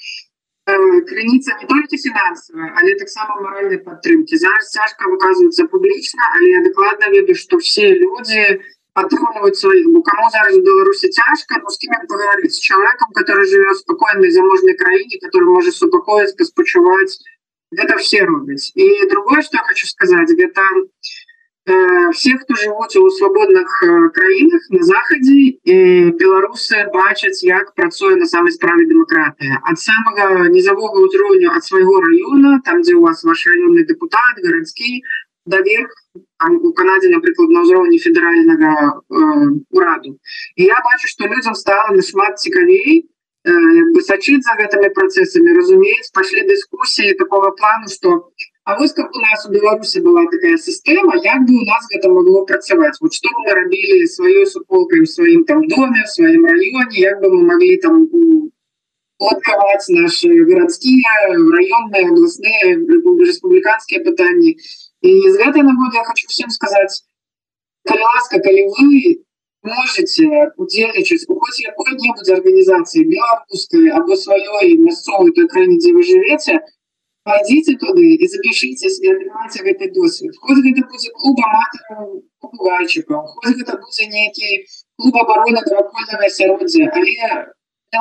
э, 0.67 1.01
крыница 1.01 1.57
не 1.59 1.65
только 1.65 1.97
финансовая, 1.97 2.75
але 2.77 2.93
так 2.95 3.09
само 3.09 3.41
моральной 3.41 3.79
поддержки. 3.79 4.35
Зараз 4.35 4.69
тяжко 4.69 5.09
выказываться 5.09 5.65
публично, 5.65 6.21
але 6.35 6.49
я 6.51 6.63
докладно 6.63 7.09
веду, 7.09 7.33
что 7.33 7.57
все 7.57 7.95
люди 7.95 8.61
подтримывают 8.93 9.57
своих. 9.57 9.87
Бо 9.87 10.03
кому 10.03 10.29
зараз 10.29 10.57
в 10.57 10.63
Беларуси 10.63 11.09
тяжко, 11.09 11.59
ну 11.59 11.69
с 11.69 11.77
кем 11.79 11.93
поговорить? 12.07 12.53
С 12.53 12.59
человеком, 12.59 13.09
который 13.15 13.47
живет 13.47 13.77
в 13.77 13.79
спокойной 13.79 14.29
заможной 14.29 14.73
краине, 14.75 15.19
который 15.21 15.45
может 15.45 15.73
успокоить, 15.73 16.37
поспочувать, 16.37 17.17
гэта 17.77 17.97
все 17.97 18.25
робяць 18.25 18.71
і 18.75 19.07
другое 19.09 19.41
что 19.41 19.57
хочу 19.67 19.87
сказать 19.87 20.29
гэта 20.29 20.61
э, 21.65 22.11
все 22.11 22.37
хто 22.37 22.55
жывуць 22.55 22.95
у 22.95 23.09
свабодных 23.09 23.83
э, 23.83 24.09
краінах 24.09 24.61
на 24.69 24.83
захадзе 24.83 25.59
і 25.63 25.75
беларусы 26.21 26.85
бачаць 26.93 27.43
як 27.43 27.73
працуе 27.75 28.15
на 28.15 28.25
самой 28.25 28.51
справе 28.51 28.85
дэмакратыя 28.85 29.61
ад 29.63 29.79
самага 29.79 30.49
низавога 30.49 31.05
ўзроўню 31.05 31.51
ад 31.51 31.63
свайго 31.63 32.01
района 32.01 32.61
там 32.65 32.81
дзе 32.81 32.95
у 32.95 33.01
вас 33.07 33.23
ваш 33.23 33.47
раённы 33.47 33.85
депутат 33.85 34.43
гарадскі 34.43 35.01
давер 35.45 35.89
у 36.49 36.73
Канадзе 36.73 37.09
напрыклад 37.09 37.49
на 37.53 37.61
ўзроўні 37.65 37.99
федэральнага 37.99 39.01
э, 39.09 39.19
ураду 39.69 40.17
і 40.55 40.63
я 40.63 40.79
бачу 40.83 41.07
что 41.07 41.27
людям 41.27 41.55
стала 41.55 41.91
нашмат 41.95 42.39
цікавей 42.39 43.03
то 43.03 43.14
бы 43.44 44.02
сочить 44.02 44.44
за 44.44 44.52
гэтымі 44.60 44.90
процессами 44.94 45.56
разумець 45.56 46.10
пошли 46.12 46.46
дискуссии 46.48 47.14
такого 47.14 47.50
плана 47.50 47.88
что 47.88 48.32
А 48.64 48.78
вось 48.78 48.92
как 48.92 49.10
у 49.16 49.18
нас 49.18 49.46
у 49.46 49.50
беларуси 49.50 49.98
была 49.98 50.26
такая 50.30 50.56
система 50.58 51.16
як 51.16 51.40
бы 51.46 51.54
у 51.54 51.64
нас 51.64 51.86
это 51.90 52.10
могло 52.10 52.44
працаваць 52.44 53.00
вот 53.00 53.14
что 53.14 53.28
мы 53.38 53.54
рабілі 53.54 54.06
сваёй 54.06 54.46
суполкой 54.46 55.00
в 55.00 55.10
своим 55.10 55.44
там 55.44 55.66
доме 55.66 56.04
в 56.04 56.10
своем 56.10 56.44
районе 56.44 57.00
як 57.00 57.20
бы 57.20 57.30
мы 57.30 57.46
могли 57.46 57.76
там 57.78 58.06
отковать 59.18 59.84
наши 59.88 60.28
городские 60.44 61.02
районные 61.26 62.10
областные 62.10 62.76
республиканские 63.24 64.00
пытания 64.00 64.56
и 65.00 65.08
из 65.08 65.36
этой 65.36 65.62
нагоды 65.62 65.96
я 65.96 66.04
хочу 66.04 66.28
всем 66.28 66.50
сказать 66.50 67.02
ласка 67.88 68.38
коли 68.40 68.68
вы 68.68 69.23
можете 69.64 70.26
удзельнічаць 70.56 71.28
у 71.28 71.36
хоць 71.40 71.60
якой-небудзь 71.60 72.32
арганізацыі 72.36 73.04
беларускай 73.12 73.90
або 73.98 74.16
сваёй 74.16 74.76
мясцовай 74.80 75.32
той 75.36 75.48
краіне 75.52 75.76
дзе 75.76 75.92
вы 75.96 76.02
жывеце 76.10 76.56
пойдите 77.28 77.76
туды 77.76 78.16
і 78.16 78.26
запишитесь 78.32 78.96
і 79.04 79.12
атрымаце 79.12 79.64
гэты 79.68 79.90
досвед 79.92 80.32
хоць 80.40 80.60
гэта 80.64 80.86
будзе 80.88 81.12
клуб 81.20 81.44
аматарчыкаў 81.44 83.20
хоць 83.36 83.56
гэта 83.60 83.76
будзе 83.84 84.08
нейкі 84.16 84.64
клуб 84.96 85.20
обороны 85.24 85.60
дракольнага 85.68 86.24
асяроддзя 86.32 86.88
але 86.96 87.14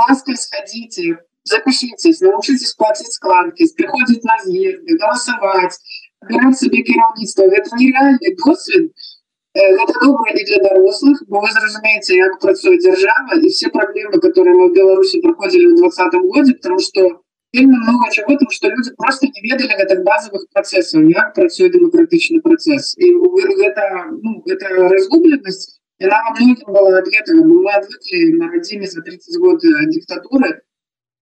ласка 0.08 0.36
сходите 0.36 1.20
запишитесь 1.44 2.22
научитесь 2.22 2.74
платить 2.74 3.12
складки 3.12 3.68
приходить 3.76 4.24
на 4.24 4.40
з'езды 4.46 4.98
голосовать 4.98 5.76
убирать 6.24 6.60
себе 6.60 6.84
кіраўніцтва 6.88 7.52
это 7.52 7.76
нереальный 7.76 8.36
досвед 8.36 8.92
и 8.92 9.13
гэта 9.55 9.93
добра 10.03 10.33
і 10.35 10.45
для 10.45 10.59
дарослых 10.63 11.23
бо 11.29 11.41
вы 11.41 11.51
зразумееце 11.55 12.17
як 12.19 12.39
працуе 12.41 12.79
дзяржава 12.79 13.39
і 13.39 13.49
все 13.49 13.69
праблемы 13.71 14.19
которые 14.19 14.55
мы 14.55 14.69
в 14.71 14.75
беларусі 14.75 15.23
праходзілі 15.23 15.67
ў 15.71 15.77
двадцатым 15.79 16.27
годзе 16.29 16.55
потому 16.59 16.81
что 16.81 17.23
вельмі 17.55 17.79
много 17.79 18.11
чего 18.11 18.35
там 18.35 18.51
что 18.51 18.69
люди 18.69 18.91
просто 18.99 19.27
не 19.31 19.41
ведалі 19.47 19.79
гэтых 19.79 20.03
базовых 20.03 20.51
процессаў 20.53 21.07
як 21.07 21.35
працуе 21.39 21.71
дэмакратычны 21.71 22.43
працэс 22.43 22.99
і 22.99 23.15
гэта 23.63 24.11
ну, 24.11 24.43
это 24.47 24.91
разгубленасць 24.91 25.79
яна 26.03 26.19
была 26.67 26.99
ад 26.99 27.07
гэтага 27.07 27.47
мы 27.47 27.63
адвыклі 27.79 28.43
на 28.43 28.51
радзіме 28.51 28.91
за 28.91 29.07
30 29.07 29.39
год 29.39 29.63
диктатуры 29.95 30.67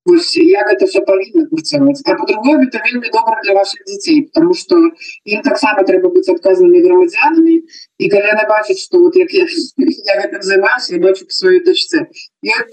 Вось, 0.05 0.37
як 0.37 0.73
это 0.73 0.87
все 0.87 1.01
павінна 1.01 1.47
працаваць 1.47 2.03
а 2.05 2.15
по-другое 2.15 2.67
это 2.67 2.83
вельмі 2.85 3.09
добра 3.15 3.41
для 3.45 3.55
ваших 3.55 3.85
дзяцей 3.87 4.23
потому 4.23 4.55
что 4.55 4.91
ім 5.25 5.43
таксама 5.47 5.85
трэба 5.87 6.11
быць 6.11 6.27
адказанымі 6.27 6.83
грамадзянамі 6.83 7.55
і 8.03 8.09
калі 8.11 8.27
яны 8.35 8.45
бачаць 8.51 8.83
что 8.83 8.99
вот 8.99 9.15
як 9.15 9.31
я, 9.31 9.47
я 10.11 10.15
гэтым 10.23 10.43
займаюся 10.43 10.99
бачу 10.99 11.23
по 11.27 11.31
сваёй 11.31 11.62
дачце 11.62 12.11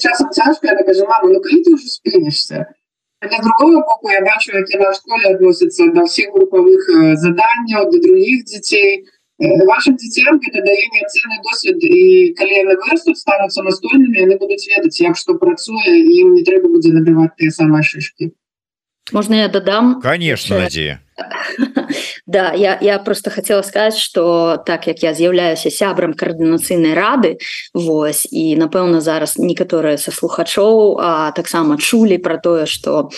часам 0.02 0.34
цяжка 0.34 0.74
я 0.74 0.84
кажу 0.84 1.06
мама 1.06 1.30
ну 1.30 1.40
калі 1.46 1.62
ты 1.62 1.74
уже 1.78 1.86
спінішься 1.88 2.66
для 3.22 3.38
другого 3.46 3.86
боку 3.86 4.10
я 4.10 4.22
бачу 4.26 4.58
які 4.58 4.82
на 4.82 4.94
школе 4.98 5.30
адносяцца 5.30 5.86
до 5.94 6.10
всех 6.10 6.34
групавых 6.34 6.90
заданняў 7.14 7.92
до 7.94 8.02
других 8.02 8.50
дзяцей 8.50 9.06
то 9.06 9.19
вашим 9.40 9.96
дзіцям 9.96 10.40
это 10.44 10.60
дае 10.60 10.84
неацэнны 10.92 11.38
досвед 11.48 11.80
і 11.80 12.34
калі 12.36 12.54
яны 12.60 12.76
вырастуць 12.76 13.16
стануць 13.16 13.56
самастойнымі 13.56 14.20
яны 14.20 14.36
будуць 14.36 14.68
ведаць 14.68 15.00
як 15.00 15.16
што 15.16 15.36
працуе 15.40 15.96
ім 15.96 16.36
не 16.36 16.44
трэба 16.44 16.68
будзе 16.68 16.92
надаваць 16.92 17.32
тыя 17.40 17.52
самыя 17.52 17.84
шишки 17.84 18.32
можна 19.16 19.40
я 19.40 19.48
дадам 19.48 20.02
конечно 20.02 20.60
надзея 20.60 21.00
Да 22.28 22.54
я, 22.54 22.78
я 22.82 23.00
просто 23.00 23.30
хотела 23.30 23.62
сказать 23.62 23.98
что 23.98 24.58
так 24.66 24.88
як 24.88 25.04
я 25.04 25.14
з'яўляюся 25.14 25.70
сябрам 25.70 26.14
коаардынацыйнай 26.14 26.94
рады 26.94 27.38
Вось 27.74 28.28
і 28.32 28.56
напэўна 28.56 29.02
зараз 29.02 29.38
некаторыя 29.38 29.98
са 29.98 30.12
слухачоў 30.12 31.00
таксама 31.36 31.78
чулі 31.78 32.18
про 32.18 32.38
тое 32.38 32.66
что 32.66 33.10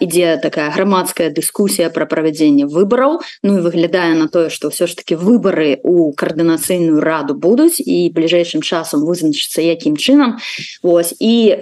ідзе 0.00 0.36
такая 0.42 0.70
грамадская 0.70 1.30
дыскусія 1.30 1.90
про 1.90 2.06
правядзенне 2.06 2.66
выбораў 2.66 3.20
Ну 3.42 3.58
і 3.58 3.60
выглядае 3.60 4.14
на 4.14 4.28
тое 4.28 4.50
что 4.50 4.68
ўсё 4.68 4.86
ж 4.86 4.94
таки 4.94 5.14
выборы 5.14 5.78
у 5.82 6.12
коаардынацыйную 6.12 7.00
раду 7.00 7.34
будуць 7.34 7.80
і 7.80 8.10
бліжэйшым 8.14 8.62
часам 8.62 9.04
вызначыцца 9.04 9.62
якім 9.62 9.96
чынам. 9.96 10.38
Вось 10.82 11.14
і 11.18 11.54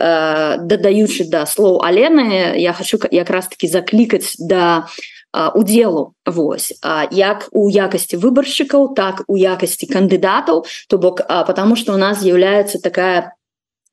дадаючы 0.63 1.29
да 1.29 1.45
слоў 1.47 1.83
Алены 1.85 2.57
я 2.57 2.73
хочу 2.73 2.99
якраз 3.11 3.49
таки 3.49 3.69
заклікаць 3.69 4.37
да 4.39 4.89
удзелу 5.33 6.15
Вось 6.27 6.73
як 7.11 7.49
у 7.53 7.69
якасці 7.69 8.17
выбаршчыкаў 8.17 8.95
так 8.95 9.25
у 9.29 9.37
якасці 9.37 9.87
кандыдатаў 9.87 10.65
то 10.89 10.99
бок 10.99 11.23
потому 11.47 11.77
что 11.77 11.95
у 11.95 12.01
нас 12.01 12.21
з'яўляецца 12.21 12.83
такая 12.83 13.33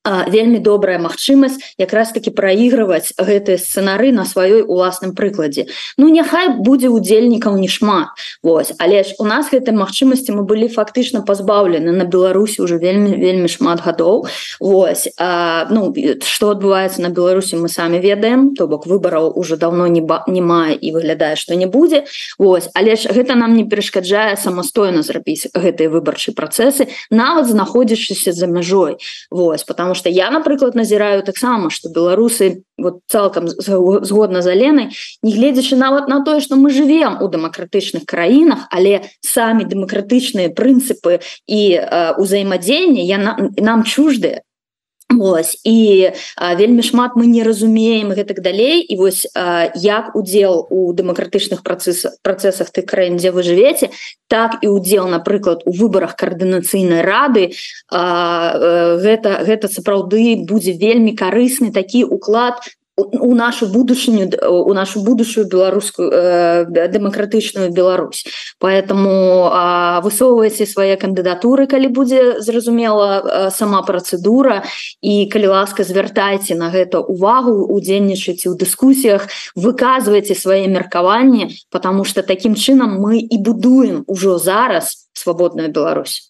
вельмі 0.06 0.60
добрая 0.60 1.00
магчымасць 1.00 1.60
якраз 1.78 2.12
таки 2.16 2.32
праігрываць 2.32 3.14
гэтыя 3.20 3.60
сцэнары 3.60 4.12
на 4.16 4.24
сваёй 4.26 4.64
уласным 4.64 5.12
прыкладзе. 5.16 5.68
Ну 5.98 6.08
няхай 6.08 6.56
будзе 6.56 6.88
удзельнікаў 6.88 7.60
не 7.60 7.68
шмат 7.68 8.08
Вось. 8.44 8.74
Але 8.80 9.04
ж 9.04 9.16
у 9.20 9.26
нас 9.26 9.52
гэтай 9.52 9.76
магчымасці 9.76 10.32
мы 10.32 10.44
былі 10.48 10.72
фактычна 10.72 11.22
пазбаўлены 11.22 11.92
на 11.92 12.06
Беларусі 12.08 12.62
уже 12.62 12.78
вельмі 12.78 13.20
вельмі 13.20 13.48
шмат 13.52 13.84
гадоў. 13.84 14.28
Вось 14.60 15.12
а, 15.20 15.68
ну 15.70 15.94
что 16.24 16.56
адбываецца 16.56 17.02
на 17.02 17.10
Беларусі 17.10 17.60
мы 17.60 17.68
самі 17.70 18.00
ведаем. 18.00 18.56
То 18.56 18.68
бок 18.68 18.88
выбараў 18.88 19.36
уже 19.36 19.58
давно 19.58 19.88
не 19.88 20.02
ба 20.02 20.24
не 20.28 20.42
мае 20.42 20.76
і 20.76 20.92
выглядае 20.92 21.36
что 21.36 21.56
не 21.56 21.68
будзе. 21.68 22.06
Вось 22.40 22.70
але 22.74 22.96
ж 22.96 23.12
гэта 23.12 23.36
нам 23.36 23.56
не 23.56 23.68
перашкаджае 23.68 24.38
самастойна 24.38 25.04
зрабіць 25.04 25.52
гэтыя 25.54 25.90
выбарчыя 25.92 26.34
працэсы 26.34 26.88
нават 27.12 27.48
знаходзячыся 27.48 28.32
за 28.32 28.48
мяжой. 28.48 28.98
Вось 29.30 29.64
потому 29.64 29.89
потому 29.90 30.00
что 30.00 30.10
я 30.10 30.30
напрыклад 30.30 30.76
назіраю 30.76 31.24
таксама 31.24 31.72
что 31.72 31.90
беларусы 31.90 32.64
вот 32.78 33.00
цалкам 33.08 33.48
згодна 33.48 34.44
за 34.44 34.54
ленай 34.54 34.96
негледзячы 35.24 35.76
нават 35.76 36.08
на 36.08 36.24
тое 36.24 36.42
что 36.42 36.56
мы 36.56 36.70
живем 36.70 37.18
у 37.22 37.28
дэмакратычных 37.28 38.06
краінах 38.06 38.68
але 38.70 39.02
самі 39.22 39.66
дэмакратычныя 39.66 40.54
прынцыпы 40.54 41.22
і 41.48 41.62
ўзаемадзеяння 42.22 43.02
я 43.02 43.18
на, 43.18 43.50
нам 43.58 43.84
чуждыя 43.84 44.44
Вось 45.10 45.58
і 45.64 46.12
а, 46.38 46.56
вельмі 46.56 46.84
шмат 46.86 47.18
мы 47.18 47.26
не 47.26 47.42
разумеем 47.44 48.14
гэтак 48.14 48.42
далей. 48.46 48.86
І 48.86 48.96
вось 48.96 49.26
а, 49.34 49.74
як 49.74 50.16
удзел 50.16 50.68
у 50.70 50.94
дэмакратычных 50.94 51.64
працэсах 51.64 52.22
працэсах 52.22 52.70
ты 52.70 52.86
краін 52.86 53.18
дзе 53.18 53.32
вы 53.34 53.42
жывеце 53.42 53.90
так 54.30 54.62
і 54.62 54.70
удзел 54.70 55.10
напрыклад 55.10 55.66
у 55.66 55.74
выбарах 55.74 56.16
каардынацыйнай 56.16 57.02
рады 57.02 57.58
а, 57.90 57.98
а, 57.98 58.98
гэта 59.02 59.42
гэта 59.50 59.68
сапраўды 59.68 60.46
будзе 60.46 60.78
вельмі 60.78 61.18
карысны 61.18 61.74
такі 61.74 62.06
уклад 62.06 62.62
у 63.00 63.36
нашу 63.36 63.68
будучыню 63.68 64.30
у 64.50 64.74
нашу 64.74 65.02
будущую 65.02 65.48
беларускую 65.48 66.12
э, 66.12 66.66
дэмакратычную 66.66 67.72
Беларусь. 67.72 68.26
Поэтому 68.60 69.50
высоўваеце 70.04 70.66
свае 70.66 70.98
кандыдатуры 70.98 71.68
калі 71.68 71.88
будзе 71.88 72.42
зразумела 72.42 73.50
сама 73.56 73.82
працэдура 73.84 74.64
і 75.02 75.30
калі 75.32 75.48
ласка 75.48 75.84
звяртайце 75.84 76.56
на 76.56 76.70
гэта 76.70 77.00
увагу 77.00 77.66
удзельнічаце 77.72 78.52
ў 78.52 78.56
дыскусіях 78.60 79.28
выказваеце 79.56 80.36
свае 80.36 80.68
меркаванні 80.68 81.56
потому 81.70 82.04
что 82.04 82.24
таким 82.24 82.56
чынам 82.56 83.00
мы 83.00 83.20
і 83.20 83.38
будуем 83.38 84.04
ужо 84.08 84.38
зараз 84.38 85.10
свабодную 85.14 85.70
Беларусь 85.70 86.29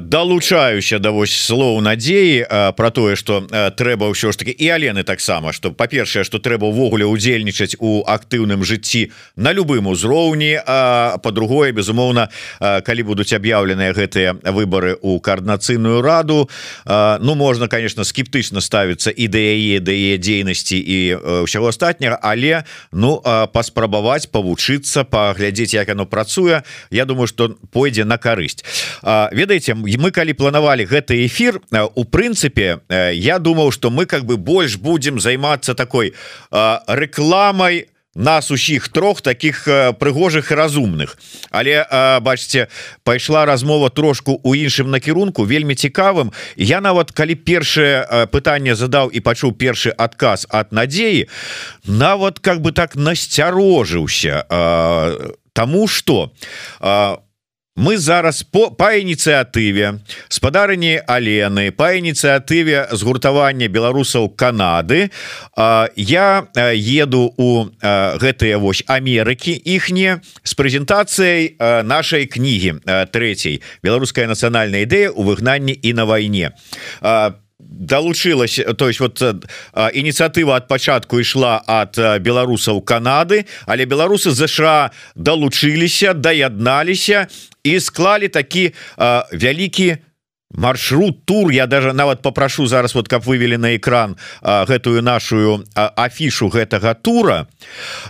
далучаюся 0.00 0.98
да 0.98 1.10
вось 1.10 1.34
слоў 1.34 1.80
надзеі 1.82 2.46
про 2.78 2.90
тое 2.90 3.16
что 3.18 3.42
трэба 3.74 4.06
ўсё 4.14 4.30
ж 4.30 4.38
таки 4.38 4.54
і 4.54 4.66
Алены 4.70 5.02
таксама 5.02 5.50
что 5.52 5.74
па-першае 5.74 6.22
что 6.22 6.38
трэба 6.38 6.70
ўвогуле 6.70 7.02
удзельнічаць 7.02 7.74
у 7.82 8.06
актыўным 8.06 8.62
жыцці 8.62 9.10
на 9.34 9.50
любым 9.50 9.90
узроўні 9.90 10.62
по-другое 11.22 11.74
безумоўна 11.74 12.30
калі 12.58 13.02
будуць 13.02 13.34
аб'яўленыя 13.34 13.90
гэтыя 13.90 14.38
выборы 14.54 14.98
у 15.02 15.18
коаардынацыйную 15.18 16.02
раду 16.02 16.48
Ну 16.86 17.34
можна 17.34 17.66
конечно 17.66 18.04
скептычна 18.04 18.62
ставіцца 18.62 19.10
ідэяе 19.10 19.82
да 19.82 19.90
яе 19.90 20.18
дзейнасці 20.18 20.78
і 20.78 20.98
ўсяго 21.42 21.74
астатняга 21.74 22.22
але 22.22 22.62
ну 22.92 23.18
паспрабаваць 23.50 24.30
павучыцца 24.30 25.02
паглядзець 25.02 25.74
як 25.74 25.90
оно 25.90 26.06
працуе 26.06 26.62
Я 26.90 27.04
думаю 27.04 27.26
что 27.26 27.58
пойдзе 27.74 28.04
на 28.04 28.18
карысць 28.18 28.62
ведаеце 29.02 29.74
мы 29.74 30.10
калі 30.10 30.32
планавалі 30.32 30.84
гэты 30.84 31.26
эфир 31.26 31.60
у 31.94 32.04
прынцыпе 32.04 32.80
я 33.12 33.38
думаў 33.38 33.72
что 33.72 33.90
мы 33.90 34.06
как 34.06 34.24
бы 34.24 34.36
больш 34.36 34.76
будем 34.76 35.20
займацца 35.20 35.74
такой 35.74 36.14
рекламой 36.50 37.88
нас 38.16 38.50
усіх 38.50 38.88
трох 38.88 39.20
таких 39.20 39.68
прыгожых 39.98 40.50
разумных. 40.50 41.18
Але 41.50 41.86
бачце 42.20 42.68
пайшла 43.04 43.44
размова 43.44 43.90
трошку 43.90 44.40
у 44.42 44.54
іншым 44.54 44.90
накірунку 44.90 45.44
вельмі 45.44 45.74
цікавым. 45.74 46.32
Я 46.56 46.80
нават 46.80 47.12
калі 47.12 47.34
першае 47.34 48.26
пытанне 48.32 48.74
задаў 48.74 49.12
і 49.12 49.20
пачуў 49.20 49.52
першы 49.52 49.92
адказ 49.92 50.46
от 50.48 50.72
надзеі 50.72 51.28
нават 51.84 52.40
как 52.40 52.60
бы 52.60 52.72
так 52.72 52.96
насцярожыўся 52.96 54.44
тому 55.52 55.88
что 55.88 56.32
у 56.80 57.25
мы 57.76 57.96
зараз 57.98 58.42
по 58.42 58.70
па 58.70 58.96
ініцыятыве 58.96 60.00
спадарыні 60.28 60.98
Алены 61.06 61.70
па 61.70 61.92
ініцыятыве 61.92 62.88
згуртавання 62.92 63.68
беларусаў 63.68 64.32
Канады. 64.32 65.12
Я 65.94 66.48
еду 66.74 67.32
у 67.36 67.68
гэтыя 67.84 68.58
вось 68.58 68.82
Амерыкі 68.88 69.52
іхне 69.52 70.20
з 70.42 70.52
прэзентацыяй 70.56 71.56
нашай 71.84 72.26
кнігі 72.26 72.80
трэцяй 73.12 73.60
беларуская 73.84 74.26
нацыянальная 74.26 74.88
ідэя 74.88 75.12
у 75.12 75.22
выгнанні 75.22 75.76
і 75.76 75.92
на 75.92 76.04
вайне 76.08 76.56
по 77.04 77.45
далучылась 77.58 78.60
то 78.76 78.88
есть 78.88 79.00
вот 79.00 79.22
ініцыятыва 79.94 80.56
от 80.56 80.68
пачатку 80.68 81.20
ішла 81.20 81.62
от 81.66 81.96
беларусаў 82.20 82.82
Канады 82.82 83.46
але 83.66 83.84
беларусы 83.84 84.30
ЗША 84.30 84.90
далучыліся 85.14 86.12
даядналіся 86.12 87.28
і 87.64 87.80
склалі 87.80 88.28
такі 88.28 88.72
вялікі 89.32 89.96
маршрут 90.56 91.24
тур. 91.24 91.50
Я 91.50 91.66
даже 91.66 91.92
нават 91.92 92.22
попрошу 92.22 92.66
зараз 92.66 92.94
вот 92.94 93.08
каб 93.08 93.24
вывели 93.24 93.56
на 93.56 93.76
экран 93.76 94.16
а, 94.42 94.64
гэтую 94.66 95.02
нашу 95.02 95.64
афішу 95.74 96.48
гэтага 96.48 96.94
тура. 96.94 97.46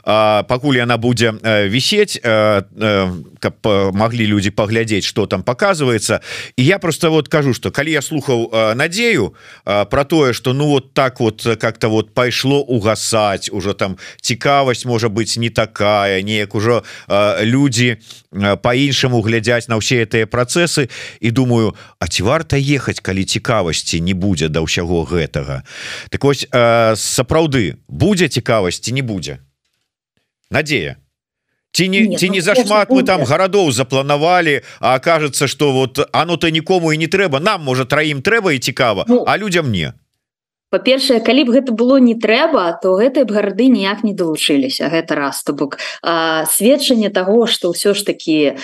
А, 0.04 0.42
пакуль 0.42 0.80
она 0.80 0.96
будзе 0.96 1.34
висеть 1.68 2.20
каб 2.22 3.54
могли 3.92 4.26
люди 4.26 4.50
поглядзець 4.50 5.04
что 5.04 5.26
там 5.26 5.42
показывается 5.42 6.20
і 6.56 6.64
я 6.64 6.78
просто 6.78 7.10
вот 7.10 7.28
кажу 7.28 7.54
что 7.54 7.70
калі 7.70 7.90
я 7.90 8.02
слухаў 8.02 8.74
надею 8.74 9.34
про 9.64 10.04
тое 10.04 10.32
что 10.32 10.52
ну 10.52 10.66
вот 10.66 10.94
так 10.94 11.20
вот 11.20 11.46
как-то 11.60 11.88
вот 11.88 12.14
пайшло 12.14 12.60
угасать 12.60 13.50
уже 13.52 13.74
там 13.74 13.98
цікавасць 14.20 14.84
может 14.84 15.12
быть 15.12 15.36
не 15.36 15.50
такая 15.50 16.22
неяк 16.22 16.54
ужо 16.54 16.82
люди 17.40 17.98
по-іншаму 18.62 19.20
глядзяць 19.20 19.68
на 19.68 19.76
ўсе 19.76 20.06
гэтыя 20.06 20.30
працэсы. 20.30 20.86
І 21.20 21.30
думаю 21.34 21.74
а 21.98 22.06
ці 22.06 22.22
варта 22.36 22.60
ехаць 22.60 23.00
калі 23.00 23.24
цікавасці 23.24 24.04
не 24.04 24.12
будзе 24.12 24.52
да 24.52 24.60
ўсяго 24.60 25.08
гэтага. 25.08 25.64
Так 26.12 26.20
вось 26.28 26.44
сапраўды 27.00 27.80
будзе 27.88 28.28
цікавасці 28.28 28.92
не 28.92 29.00
будзе? 29.00 29.40
Надзея? 30.52 31.00
Ці 31.72 31.88
не 31.88 32.16
ці 32.16 32.28
не 32.28 32.40
ну, 32.40 32.44
зашмат 32.44 32.92
мы 32.92 33.04
там 33.04 33.24
гарадоў 33.24 33.72
запланавалі 33.72 34.62
А 34.80 34.98
кажется 34.98 35.48
что 35.48 35.72
вот 35.72 36.00
оно 36.12 36.36
то 36.36 36.48
нікому 36.48 36.92
і 36.92 36.96
не 36.96 37.08
трэба 37.08 37.40
нам 37.40 37.64
можа 37.64 37.84
траім 37.84 38.22
трэба 38.22 38.52
і 38.52 38.58
цікава 38.58 39.04
ну, 39.08 39.24
а 39.28 39.36
людям 39.36 39.72
не 39.72 39.92
па-першае 40.76 41.24
калі 41.24 41.48
б 41.48 41.56
гэта 41.56 41.72
было 41.72 41.96
не 41.96 42.12
трэба 42.20 42.76
то 42.84 43.00
гэтай 43.00 43.24
б 43.24 43.32
гарды 43.32 43.72
ніяк 43.72 44.04
не 44.04 44.12
далучыліся 44.12 44.92
гэта 44.92 45.16
раз 45.16 45.40
то 45.40 45.56
бок 45.56 45.80
сведчанне 46.52 47.08
того 47.08 47.48
что 47.48 47.72
ўсё 47.72 47.96
ж 47.96 48.04
таки 48.04 48.60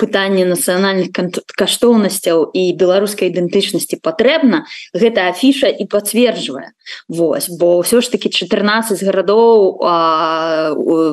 пытанне 0.00 0.48
нацыянальных 0.48 1.12
каштоўнасцяў 1.12 2.48
і 2.56 2.72
беларускай 2.72 3.28
ідэнтычнасці 3.28 4.00
патрэбна 4.00 4.64
гэта 4.96 5.28
афіша 5.28 5.68
і 5.68 5.84
пацверджвае. 5.84 6.72
Вось 7.08 7.48
бо 7.52 7.82
ўсё 7.84 8.00
ж 8.00 8.10
таки 8.10 8.32
14 8.32 9.02
гарадоў 9.04 9.76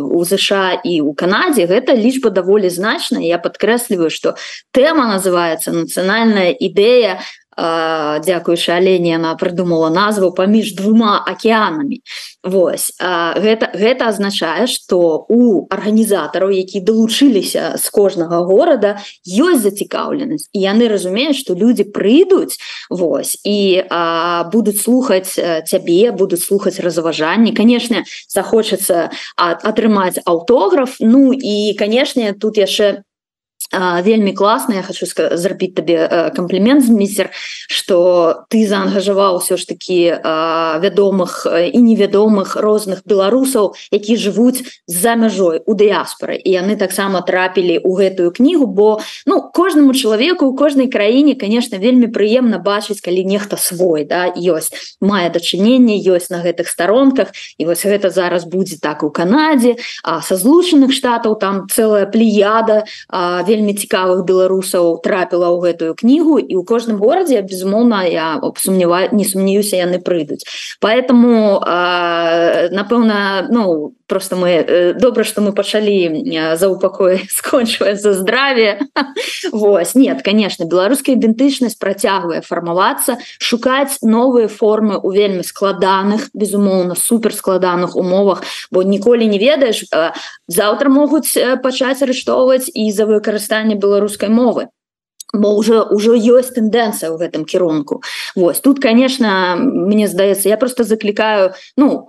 у 0.08 0.22
ЗША 0.24 0.80
і 0.84 1.02
у 1.02 1.12
Канадзе 1.14 1.68
гэта 1.68 1.94
лічба 1.94 2.30
даволі 2.30 2.70
значная. 2.70 3.28
Я 3.28 3.38
падкрэсліваю 3.38 4.10
что 4.10 4.36
тэма 4.72 5.12
называется 5.12 5.72
нацыянальная 5.76 6.56
ідэя 6.56 7.20
дзякуючы 8.24 8.72
алене 8.72 9.16
она 9.16 9.36
прыдумала 9.36 9.90
назву 9.90 10.32
паміж 10.32 10.74
двума 10.76 11.20
океанамі 11.28 12.02
Вось 12.44 12.94
гэта 13.00 13.68
гэта 13.76 14.08
азначае 14.08 14.68
что 14.68 15.26
у 15.28 15.68
арганізатараў 15.68 16.56
які 16.56 16.80
далучыліся 16.80 17.76
з 17.76 17.86
кожнага 17.92 18.40
горада 18.48 19.04
ёсць 19.28 19.68
зацікаўленасць. 19.68 20.48
І 20.56 20.64
яны 20.64 20.88
разумеюць 20.88 21.36
что 21.36 21.54
люди 21.54 21.84
прыйдуць 21.84 22.56
Вось 22.90 23.36
і 23.44 23.84
а, 23.90 24.48
будуць 24.48 24.80
слухаць 24.80 25.36
цябе 25.68 26.12
будуць 26.12 26.44
слухаць 26.48 26.80
разважанні. 26.80 27.52
Конечно 27.52 28.04
захочацца 28.32 29.12
атрымаць 29.36 30.24
аўтограф. 30.26 30.96
Ну 31.00 31.34
і 31.34 31.76
канешне 31.76 32.32
тут 32.34 32.58
яшчэ 32.58 33.04
вельмі 33.72 34.34
класна 34.34 34.76
я 34.76 34.84
хочу 34.84 35.06
зрабіць 35.06 35.76
табе 35.76 36.32
комплімент 36.36 36.90
міцер 36.90 37.30
что 37.70 38.46
ты 38.50 38.66
заангажаваў 38.68 39.40
все 39.40 39.58
ж 39.58 39.68
таки 39.68 40.10
вядомых 40.82 41.46
і 41.46 41.78
невядомых 41.78 42.56
розных 42.56 43.06
беларусаў 43.06 43.76
які 43.92 44.18
жывуць 44.18 44.66
за 44.88 45.16
мяжой 45.16 45.62
у 45.66 45.74
дыяспоры. 45.74 46.36
І 46.42 46.50
яны 46.58 46.76
таксама 46.76 47.22
трапілі 47.22 47.80
у 47.86 47.94
гэтую 47.94 48.32
кнігу 48.32 48.66
бо 48.66 49.02
ну 49.26 49.42
кожнаму 49.54 49.94
чалавеку 49.94 50.46
у 50.46 50.56
кожнай 50.56 50.90
краіне 50.90 51.36
конечно 51.36 51.78
вельмі 51.78 52.08
прыемна 52.08 52.58
бачыць 52.58 53.02
калі 53.02 53.26
нехта 53.26 53.58
свой 53.58 54.06
да 54.06 54.34
ёсць 54.34 54.98
мае 55.02 55.30
дачыненне 55.30 56.02
ёсць 56.02 56.34
на 56.34 56.42
гэтых 56.42 56.68
старонках 56.68 57.30
і 57.58 57.66
вось 57.66 57.86
гэта 57.86 58.10
зараз 58.10 58.46
будзе 58.46 58.82
так 58.82 59.04
у 59.04 59.10
Канадзе 59.10 59.78
а 60.04 60.22
са 60.22 60.36
злучаных 60.36 60.90
штатаў 60.94 61.38
там 61.38 61.68
целая 61.70 62.06
плеяда 62.06 62.86
вельмі 63.46 63.59
вельмі 63.60 63.76
цікавых 63.76 64.24
беларусаў 64.24 65.04
трапіла 65.04 65.52
ў 65.52 65.60
гэтую 65.68 65.92
кнігу 66.00 66.40
і 66.40 66.56
ў 66.56 66.64
кожным 66.64 67.04
горадзе 67.04 67.44
безумоўна 67.44 68.08
я 68.08 68.40
сумнева 68.56 69.12
не 69.12 69.28
сумнеюся 69.28 69.76
яны 69.76 70.00
прыйдуць. 70.00 70.48
Поэтому 70.80 71.60
напэўна 72.72 73.52
ну 73.52 73.94
просто 74.08 74.36
мы 74.36 74.50
э, 74.50 74.94
добра 74.94 75.24
что 75.24 75.42
мы 75.42 75.52
пачалі 75.52 76.24
за 76.56 76.70
упакой 76.70 77.28
скончвае 77.30 77.96
за 77.96 78.14
здраве. 78.14 78.80
Вось 79.52 79.96
нет 79.96 80.24
конечно 80.24 80.64
беларуская 80.64 81.20
ідэнтычнасць 81.20 81.76
працягвае 81.76 82.42
фармавацца 82.42 83.20
шукаць 83.40 84.00
новыя 84.02 84.48
формы 84.48 84.98
у 84.98 85.12
вельмі 85.12 85.44
складаных 85.44 86.32
безумоўна 86.34 86.96
суперскладаных 86.96 87.96
умовах 87.96 88.44
бо 88.72 88.84
ніколі 88.84 89.28
не 89.28 89.38
ведаеш 89.38 89.86
заўтра 90.48 90.90
могуць 90.90 91.36
пачаць 91.62 92.02
арыштоўваць 92.02 92.72
і 92.74 92.92
за 92.92 93.06
выкарыстанне 93.06 93.49
выкарыстанне 93.50 93.76
беларускай 93.76 94.30
мовы. 94.30 94.70
Бо 95.32 95.54
уже 95.54 95.86
ўжо 95.86 96.18
ёсць 96.18 96.58
тэндэнцыя 96.58 97.14
ў 97.14 97.22
гэтым 97.22 97.46
кірунку 97.46 98.02
Вось 98.34 98.66
тут 98.66 98.82
конечно 98.82 99.62
мне 99.62 100.10
здаецца 100.10 100.50
я 100.50 100.58
просто 100.58 100.82
заклікаю 100.84 101.54
ну 101.78 102.02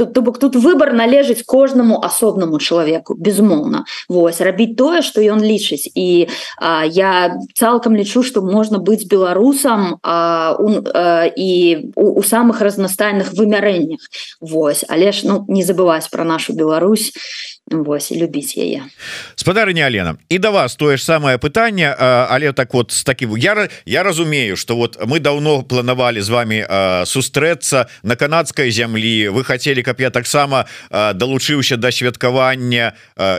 то 0.00 0.22
бок 0.24 0.40
тут 0.40 0.56
выбор 0.56 0.96
належыць 0.96 1.44
кожнаму 1.44 2.00
асобнаму 2.00 2.56
чалавеку 2.56 3.12
безумоўна 3.20 3.84
Вось 4.08 4.40
рабіць 4.40 4.80
тое 4.80 5.04
что 5.04 5.20
ён 5.20 5.44
лічыць 5.44 5.92
і 5.92 6.32
а, 6.56 6.88
я 6.88 7.36
цалкам 7.52 7.92
лічу 7.92 8.24
что 8.24 8.40
можна 8.40 8.80
быць 8.80 9.04
беларусам 9.04 10.00
а, 10.00 10.56
у, 10.56 10.72
а, 10.96 11.28
і 11.28 11.92
у, 12.00 12.16
у 12.16 12.22
самых 12.24 12.64
разнастайных 12.64 13.36
вымярэннях 13.36 14.00
Вось 14.40 14.88
але 14.88 15.12
ж 15.12 15.28
ну 15.28 15.44
не 15.52 15.60
забываць 15.60 16.08
про 16.08 16.24
нашу 16.24 16.56
Беларусь 16.56 17.12
Вось 17.66 18.12
любіць 18.12 18.54
яе. 18.54 18.86
Спадарыня 19.34 19.90
Алена 19.90 20.14
і 20.30 20.38
да 20.38 20.54
вас 20.54 20.78
тое 20.78 20.94
ж 20.94 21.02
самае 21.02 21.34
пытанне 21.34 21.90
але 21.98 22.52
так 22.52 22.70
вот 22.74 22.92
с 22.92 23.02
таким 23.02 23.34
я 23.34 23.68
я 23.84 24.02
разумею 24.06 24.56
что 24.56 24.76
вот 24.76 24.94
мы 25.02 25.18
давно 25.18 25.66
планавалі 25.66 26.22
з 26.22 26.28
вами 26.30 26.62
сустрэцца 27.02 27.90
на 28.02 28.14
канадской 28.14 28.70
зямлі. 28.70 29.34
Вы 29.34 29.42
хотели 29.42 29.82
каб 29.82 30.00
я 30.00 30.10
таксама 30.10 30.66
далучыўся 30.90 31.76
до 31.76 31.90
святкавання 31.90 32.92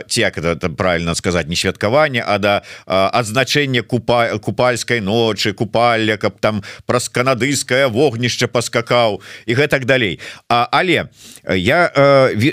ці 0.08 0.20
як 0.20 0.36
это, 0.36 0.60
это 0.60 0.68
правильно 0.68 1.14
сказать 1.14 1.48
не 1.48 1.56
святкавання 1.56 2.22
а 2.28 2.38
да 2.38 2.62
адзначэння 2.84 3.80
купа 3.80 4.36
купальской 4.38 5.00
ночы 5.00 5.54
купальля 5.54 6.18
каб 6.18 6.36
там 6.38 6.62
праз 6.84 7.08
канадыйскае 7.08 7.88
вогнішча 7.88 8.46
паскакаў 8.46 9.22
і 9.46 9.54
гэтак 9.54 9.86
далей. 9.86 10.20
А, 10.48 10.68
але 10.70 11.08
я 11.48 11.88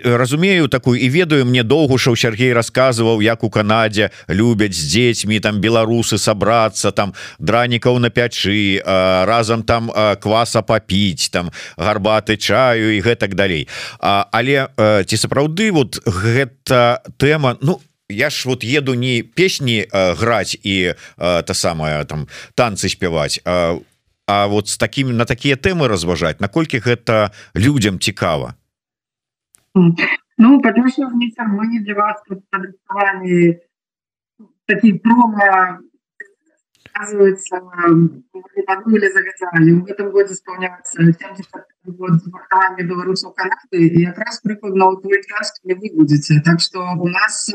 разумею 0.05 0.67
такую 0.67 1.01
і 1.03 1.09
ведаю 1.09 1.45
мне 1.45 1.64
доўгушаў 1.65 2.15
Сергей 2.15 2.53
рассказываў 2.53 3.21
як 3.25 3.43
у 3.43 3.49
Канадзе 3.49 4.11
любяць 4.29 4.73
з 4.77 4.85
дзецьмі 4.93 5.39
там 5.41 5.59
беларусы 5.59 6.17
сабрацца 6.17 6.91
там 6.91 7.13
дранікаў 7.39 7.99
на 7.99 8.09
пячы 8.09 8.81
разам 8.85 9.63
там 9.63 9.89
кваса 10.21 10.61
попіць 10.61 11.29
там 11.29 11.51
гарбаты 11.77 12.37
чаю 12.37 12.95
і 12.95 13.01
гэтак 13.01 13.35
далей. 13.35 13.67
А, 13.99 14.29
але 14.31 14.69
ці 14.77 15.15
сапраўды 15.17 15.71
вот 15.71 15.99
гэта 16.05 17.01
тэма 17.17 17.57
Ну 17.61 17.81
я 18.09 18.29
ж 18.29 18.45
вот 18.45 18.63
еду 18.63 18.93
не 18.93 19.23
песні 19.23 19.87
граць 19.91 20.57
і 20.61 20.93
та 21.17 21.53
самая 21.53 22.05
там 22.05 22.27
танцы 22.55 22.89
спяваць 22.89 23.41
а 23.45 23.79
А 24.27 24.47
вот 24.47 24.67
с 24.69 24.77
такими 24.77 25.11
на 25.13 25.25
такія 25.25 25.55
тэмы 25.55 25.87
разважаць 25.87 26.41
наколькі 26.41 26.81
гэта 26.81 27.31
людям 27.53 27.99
цікава 27.99 28.55
Ну, 30.37 30.61
потому 30.61 30.87
что 30.89 31.07
вместе 31.07 31.43
мы 31.43 31.67
не 31.67 31.79
для 31.79 31.95
вас 31.95 32.21
тут 32.27 32.43
подрисовали 32.49 33.61
такие 34.65 34.99
промо, 34.99 35.79
оказывается, 36.93 37.61
мы 37.61 38.23
подумали, 38.65 39.11
завязали. 39.11 39.71
В 39.71 39.85
этом 39.85 40.11
году 40.11 40.33
исполняется 40.33 41.03
70 41.03 41.47
год 41.85 42.11
звартования 42.23 42.85
белорусов 42.85 43.33
Канады, 43.35 43.87
и 43.87 44.05
как 44.05 44.17
раз 44.19 44.41
прикладно 44.41 44.89
у 44.89 44.97
твой 44.97 45.23
час 45.23 45.59
вы 45.63 45.75
будете. 45.75 46.41
Так 46.41 46.59
что 46.59 46.79
у 46.79 47.07
нас 47.07 47.49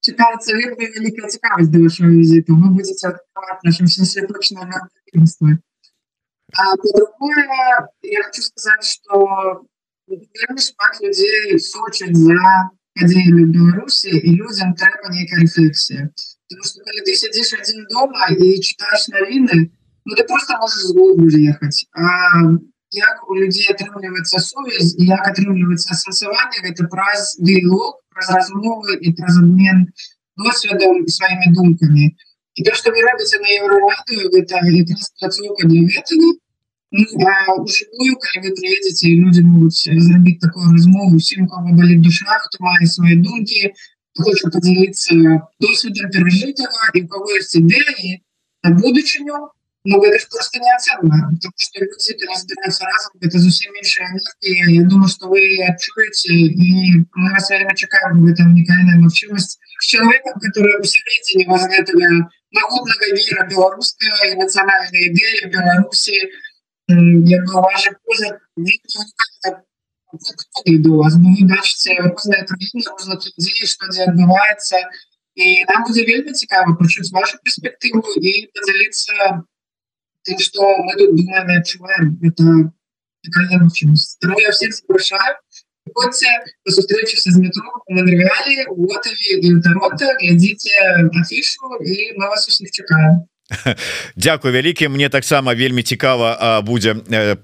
читается 0.00 0.54
вельми 0.54 0.86
великая 0.86 1.28
цікавость 1.28 1.70
до 1.70 1.80
вашего 1.80 2.08
визита. 2.08 2.52
Вы 2.52 2.70
будете 2.70 3.08
открывать 3.08 3.62
нашим 3.62 3.86
всем 3.86 4.04
святочным 4.04 4.68
мероприятием. 4.68 5.62
А 6.56 6.76
по-другому, 6.76 7.90
я 8.02 8.22
хочу 8.22 8.42
сказать, 8.42 8.84
что 8.84 9.66
вельмі 10.08 10.60
шмат 10.60 11.00
людзей 11.00 11.58
сочаць 11.58 12.16
за 12.16 12.36
падзеямі 12.98 13.44
Беларусі 13.54 14.12
і 14.12 14.34
людзям 14.38 14.74
трэба 14.80 15.12
нейкая 15.14 15.40
рэфлексія 15.40 16.10
калі 16.88 17.00
ты 17.08 17.14
сядзіш 17.20 17.54
адзін 17.58 17.86
дома 17.90 18.28
і 18.36 18.50
читаеш 18.60 19.08
навіны 19.14 19.58
ну 20.04 20.14
ты 20.14 20.26
просто 20.28 20.58
можешь 20.60 20.84
згоду 20.90 21.26
ехаць 21.52 21.88
а 21.96 22.04
як 22.94 23.24
у 23.30 23.38
людзей 23.40 23.72
атрымліваецца 23.72 24.44
сувязь 24.44 24.94
як 25.00 25.24
атрымліваецца 25.32 25.96
асэнсаванне 25.96 26.62
гэта 26.68 26.86
праз 26.92 27.34
дыялог 27.40 27.98
праз 28.14 28.30
размовы 28.36 29.00
і 29.00 29.16
праз 29.18 29.40
обмен 29.42 29.88
досведам 30.36 31.02
сваімі 31.16 31.54
думкамі 31.56 32.12
і 32.54 32.62
то 32.62 32.74
что 32.78 32.94
вы 32.94 33.02
робіце 33.08 33.42
на 33.42 33.50
еўрарадыю 33.58 34.30
гэта 34.36 34.62
працоўка 34.62 35.66
для 35.66 35.82
гэтага 35.90 36.34
ужывую 36.94 38.14
калі 38.22 38.38
вы 38.44 38.50
приедете 38.54 39.08
люди 39.18 39.42
могуць 39.42 39.82
зрабіць 39.82 40.38
такую 40.40 40.72
размову. 40.72 41.16
Усім 41.16 41.48
кого 41.48 41.74
болит 41.74 42.00
душа 42.00 42.38
хто 42.46 42.62
мае 42.64 42.86
свои 42.86 43.16
думки 43.16 43.74
хочу 44.16 44.50
поделиться 44.50 45.14
досведом 45.58 46.10
пережитого 46.10 46.82
и 46.94 47.02
у 47.02 47.08
кого 47.08 47.30
есть 47.32 47.56
идеи 47.56 48.22
на 48.62 48.70
будучыню 48.70 49.50
но 49.86 50.02
это 50.02 50.26
просто 50.30 50.60
неоценно 50.60 51.30
что 51.56 51.80
люди 51.80 52.24
разбираются 52.30 52.84
разом 52.84 53.12
это 53.20 53.38
зусім 53.38 53.72
меньшая 53.74 54.06
энергия 54.06 54.80
я 54.80 54.88
думаю 54.88 55.08
что 55.08 55.28
вы 55.28 55.40
отчуете 55.66 56.32
и 56.32 57.04
мы 57.14 57.32
вас 57.32 57.48
время 57.48 57.74
чекаем 57.74 58.24
в 58.24 58.26
этом 58.26 58.52
уникальная 58.52 59.00
мовчимость 59.00 59.58
с 59.80 59.86
человеком 59.86 60.38
который 60.40 60.80
усилитель 60.80 61.48
возле 61.48 61.78
этого 61.78 62.30
народного 62.52 63.06
мира 63.12 63.46
белорусского 63.50 64.26
и 64.30 64.34
национальной 64.36 65.08
идеи 65.08 65.50
беларуси 65.50 66.30
якби 66.88 67.54
ваше 67.54 67.90
поза 68.04 68.38
до 70.78 70.96
вас 70.96 71.14
ну, 71.18 71.36
ви 71.40 71.46
бачите 71.54 71.90
різні 71.90 72.82
країни, 72.82 73.18
різних 73.38 73.38
людей, 73.38 73.66
що 73.66 73.86
відбувається. 74.12 74.76
І 75.34 75.64
нам 75.68 75.84
буде 75.88 76.04
вельми 76.04 76.32
цікаво 76.32 76.76
почути 76.76 77.08
вашу 77.12 77.38
перспективу 77.44 78.02
і 78.22 78.50
поділитися 78.54 79.42
тим, 80.22 80.38
що 80.38 80.62
ми 80.62 80.94
тут 80.98 81.16
думаємо 81.16 81.58
відчуваємо. 81.58 82.16
Це 82.36 82.44
така 83.24 83.54
емоційність. 83.54 84.20
Тому 84.20 84.40
я 84.40 84.50
всіх 84.50 84.72
запрошую. 84.76 85.20
Приходьте 85.84 86.26
на 86.66 87.32
з 87.32 87.36
метро 87.36 87.62
в 87.86 87.92
Монреалі, 87.92 88.64
у 88.70 88.84
Отові 88.84 89.30
і 89.42 89.54
в 89.54 89.62
Торонто, 89.62 90.04
глядите 90.20 90.70
афішу, 91.20 91.60
і 91.86 92.18
ми 92.18 92.26
вас 92.26 92.48
усіх 92.48 92.70
чекаємо. 92.70 93.28
Дякую 94.16 94.54
вялікі 94.54 94.88
мне 94.88 95.08
таксама 95.08 95.54
вельмі 95.54 95.82
цікава 95.82 96.60
будзе 96.64 96.94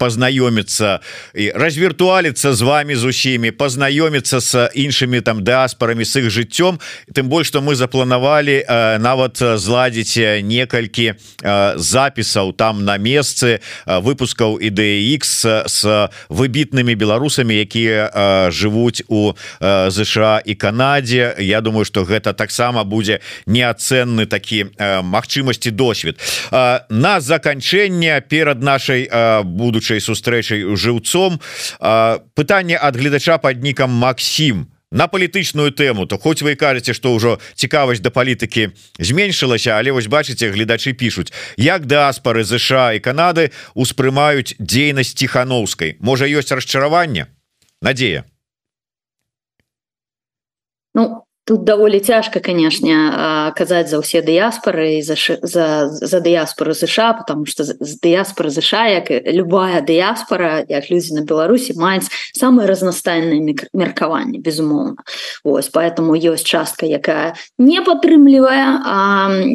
пазнаёміцца 0.00 1.04
і 1.36 1.52
развіртуаліцца 1.52 2.54
з 2.56 2.60
вами 2.62 2.96
з 2.96 3.04
усімі 3.04 3.50
пазнаёміцца 3.52 4.40
з 4.40 4.72
іншымі 4.72 5.20
там 5.20 5.44
дыаспорамі 5.44 6.08
с 6.08 6.16
іх 6.16 6.32
жыццём. 6.32 6.80
Тым 7.12 7.28
больш 7.28 7.52
што 7.52 7.60
мы 7.60 7.76
запланавалі 7.76 8.64
нават 8.96 9.36
зладзіць 9.36 10.40
некалькі 10.40 11.20
запісаў 11.76 12.56
там 12.56 12.84
на 12.88 12.96
месцы 12.96 13.60
выпускаў 13.84 14.56
ідэX 14.56 15.68
с 15.68 16.08
выбітнымі 16.32 16.96
беларусамі 16.96 17.52
якія 17.60 18.48
жывуць 18.48 19.04
у 19.12 19.36
ЗША 19.60 20.40
і 20.48 20.54
Канадзе. 20.54 21.36
Я 21.36 21.60
думаю 21.60 21.84
что 21.84 22.08
гэта 22.08 22.32
таксама 22.32 22.88
будзе 22.88 23.20
неацэнны 23.44 24.24
такі 24.24 24.72
магчымасці 25.04 25.70
до 25.76 25.89
досвед. 25.90 26.18
На 26.88 27.20
заканчэнне 27.20 28.20
перад 28.28 28.62
нашай 28.62 29.10
будучай 29.44 30.00
сустрэчай 30.00 30.62
жыўцом 30.76 31.40
пытанне 32.34 32.78
ад 32.78 32.96
гледача 32.96 33.38
под 33.38 33.62
нікам 33.62 33.90
Макссім 33.90 34.70
на 34.90 35.06
палітычную 35.06 35.70
тэму 35.70 36.06
то 36.06 36.18
хоць 36.18 36.42
вы 36.42 36.54
кажаце 36.54 36.94
что 36.94 37.14
ўжо 37.14 37.38
цікавасць 37.54 38.02
да 38.02 38.10
палітыкі 38.10 38.70
зменшылася 38.98 39.78
але 39.78 39.94
вось 39.94 40.10
бачыце 40.10 40.50
гледачы 40.50 40.94
пишутць 40.94 41.34
як 41.56 41.86
дыаспары 41.86 42.42
ЗША 42.42 42.98
і 42.98 43.02
Канады 43.02 43.50
успрымаюць 43.74 44.58
дзейнасць 44.58 45.14
тихохановскай 45.14 45.96
можа 46.00 46.26
ёсць 46.26 46.50
расчараванне? 46.50 47.26
Надзея? 47.82 48.24
Ну 50.94 51.22
тут 51.50 51.64
даволі 51.64 51.98
цяжка 51.98 52.38
канешне 52.38 52.94
казаць 53.58 53.90
за 53.90 53.98
ўсе 53.98 54.22
дыяспоры 54.22 55.02
за 55.02 55.18
за, 55.42 55.90
за 55.90 56.18
дыяспору 56.22 56.78
ЗША 56.78 57.18
потому 57.18 57.42
что 57.42 57.66
з 57.66 57.92
дыяспоры 57.98 58.54
ЗША 58.54 58.86
як 58.86 59.10
любая 59.10 59.82
дыяспора 59.82 60.62
як 60.62 60.86
людзі 60.94 61.18
на 61.18 61.26
Беларусі 61.26 61.74
маюць 61.74 62.06
самые 62.38 62.70
разнастайныя 62.70 63.42
меркаванні 63.74 64.38
безумоўна 64.38 65.02
Вось 65.42 65.74
поэтому 65.74 66.14
ёсць 66.14 66.46
частка 66.46 66.86
якая 66.86 67.34
не 67.58 67.82
падтрымлівае 67.82 68.62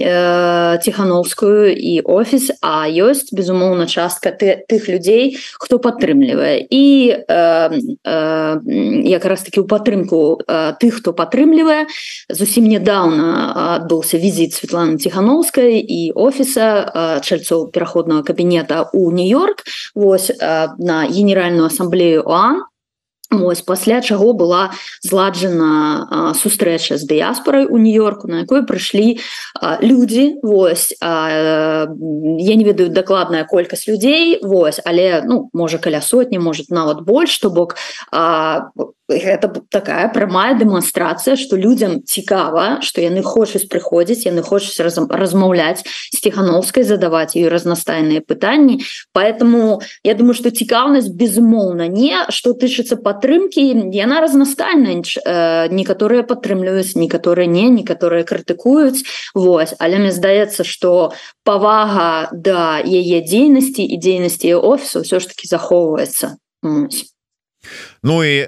э, 0.04 0.84
тихохановскую 0.84 1.72
і 1.72 2.04
офіс 2.04 2.52
а 2.60 2.92
ёсць 2.92 3.32
безумоўна 3.32 3.88
частка 3.88 4.36
ты 4.36 4.68
тых 4.68 4.92
людзей 4.92 5.40
хто 5.64 5.80
падтрымлівае 5.80 6.60
і 6.60 7.16
э, 7.16 7.72
э, 8.04 8.60
якраз 9.08 9.48
таки 9.48 9.64
у 9.64 9.68
падтрымку 9.68 10.44
э, 10.44 10.76
тых 10.76 11.00
хто 11.00 11.16
падтрымлівае 11.16 11.85
зусім 12.30 12.68
нядаўна 12.70 13.80
адбыўся 13.80 14.18
візіт 14.18 14.54
Светланы 14.54 14.98
ціхановскай 14.98 15.80
і 15.80 16.12
офіса 16.16 17.20
чальцоў 17.24 17.72
пераходнага 17.72 18.24
кабінета 18.24 18.90
у 18.94 19.12
нью-йорк 19.12 19.64
вось 19.96 20.32
на 20.40 21.08
генеральную 21.10 21.68
асамблею 21.68 22.24
ОАН. 22.26 22.64
Вось 23.32 23.62
пасля 23.62 24.02
чаго 24.02 24.34
была 24.34 24.72
зладжана 25.02 26.34
сустрэча 26.38 26.98
з 26.98 27.10
дыяспорай 27.10 27.66
у 27.66 27.78
нью-йорку 27.78 28.28
на 28.28 28.46
якой 28.46 28.62
прыйшлі 28.62 29.18
людзі. 29.82 30.38
Вось 30.44 30.94
а, 31.02 31.90
я 31.90 32.56
не 32.56 32.64
ведаю 32.64 32.90
дакладная 32.90 33.44
колькасць 33.44 33.88
людзей 33.88 34.40
Вось 34.44 34.80
але 34.86 35.24
ну 35.26 35.50
можа 35.54 35.78
каля 35.78 36.02
сотні 36.02 36.40
может 36.40 36.70
нават 36.70 37.02
больш 37.02 37.40
то 37.40 37.50
бок 37.50 37.76
гэта 39.10 39.54
такая 39.70 40.10
прамая 40.10 40.58
дэманстрацыя 40.58 41.36
что 41.36 41.56
людям 41.56 42.04
цікава 42.04 42.82
что 42.82 43.02
яны 43.02 43.22
хочуць 43.22 43.70
прыходзіць 43.70 44.26
яны 44.26 44.42
хочуць 44.42 44.80
раз, 44.82 44.98
размаўляць 44.98 45.86
з 45.86 46.18
тихохановскай 46.20 46.84
задаваць 46.84 47.36
ее 47.36 47.50
разнастайныя 47.50 48.22
пытанні. 48.22 48.82
Поэтому 49.14 49.82
я 50.04 50.14
думаю 50.14 50.34
что 50.34 50.50
цікаўнасць 50.50 51.10
безумоўна 51.10 51.88
не 51.88 52.26
что 52.30 52.54
тычыцца 52.54 52.98
падтрымки 52.98 53.62
яна 53.94 54.22
разнастайная 54.22 55.04
э, 55.04 55.68
некаторыя 55.70 56.24
падтрымліваюць 56.24 56.96
некаторыя 56.96 57.46
не 57.48 57.70
некаторыя 57.70 58.24
крытыкуюць. 58.24 59.06
Вось. 59.36 59.74
Але 59.80 59.98
мне 60.00 60.12
здаецца 60.12 60.64
что 60.64 61.14
павага 61.44 62.30
да 62.34 62.82
яе 62.82 63.22
дзейнасці 63.22 63.86
і 63.86 63.98
дзейнасці 63.98 64.54
офісу 64.56 65.02
все 65.02 65.20
ж 65.20 65.28
таки 65.28 65.48
захоўваецца. 65.48 66.38
Ну 68.04 68.24
і 68.24 68.48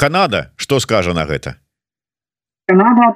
Канада? 0.00 0.50
Что 0.56 0.80
скажа 0.80 1.12
на 1.12 1.26
гэта? 1.26 1.60
Канада 2.66 3.12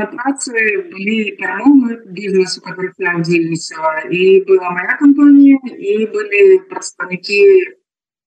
на 0.00 0.06
працы 0.06 0.52
былі 0.88 1.36
перамовы 1.36 2.00
бізнесу 2.06 2.62
которых 2.64 2.94
я 2.96 3.12
удзельнічала 3.20 4.08
і 4.08 4.40
была 4.48 4.72
моя 4.72 4.96
кампанія 4.96 5.58
і 5.68 6.08
былі 6.16 6.64
прадстаўнікі 6.72 7.42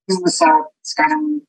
бізнеса 0.08 0.54
скажем 0.86 1.42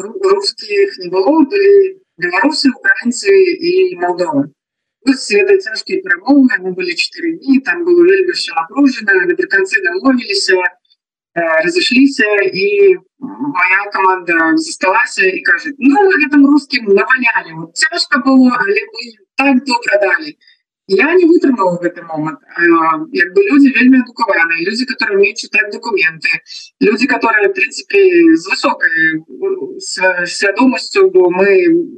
русских 0.00 0.96
не 1.04 1.12
было 1.12 1.44
былі 1.52 2.00
беларусы 2.16 2.72
украінцы 2.72 3.28
і 3.28 4.00
молдовы 4.00 4.48
цяжкія 5.04 6.00
перамовы 6.00 6.64
мы 6.64 6.72
былі 6.72 6.96
4 6.96 7.36
дні 7.44 7.60
там 7.60 7.84
было 7.84 8.08
вельмі 8.08 8.32
все 8.32 8.56
напружана 8.56 9.20
напрыканцы 9.28 9.84
дамовіліся 9.84 10.79
разышліся 11.34 12.26
і 12.52 12.96
моя 13.18 13.90
команда 13.92 14.56
засталася 14.56 15.26
і 15.26 15.40
кажет 15.40 15.74
ну 15.78 15.96
гэтым 16.10 16.46
русским 16.46 16.84
наваляли. 16.84 17.54
Вот 17.54 17.76
цяжка 17.76 18.18
было 18.18 18.50
але 18.58 18.80
мы 18.92 19.04
так 19.36 19.64
добра 19.64 20.00
далі 20.00 20.36
я 20.90 21.14
не 21.14 21.24
вытрымала 21.24 21.78
гэты 21.78 22.02
момант 22.02 22.40
як 23.12 23.32
бы 23.34 23.42
люди 23.46 23.70
вельмі 23.70 24.00
адукаваныя 24.02 24.64
люди 24.66 24.84
которые 24.84 25.18
умеют 25.18 25.38
читать 25.38 25.70
документы 25.70 26.42
люди 26.80 27.06
которые 27.06 27.48
в 27.48 27.54
принципе 27.54 28.34
з 28.34 28.50
высокой 28.50 29.22
свядомасцю 30.26 31.10
бо 31.10 31.30
мы 31.30 31.46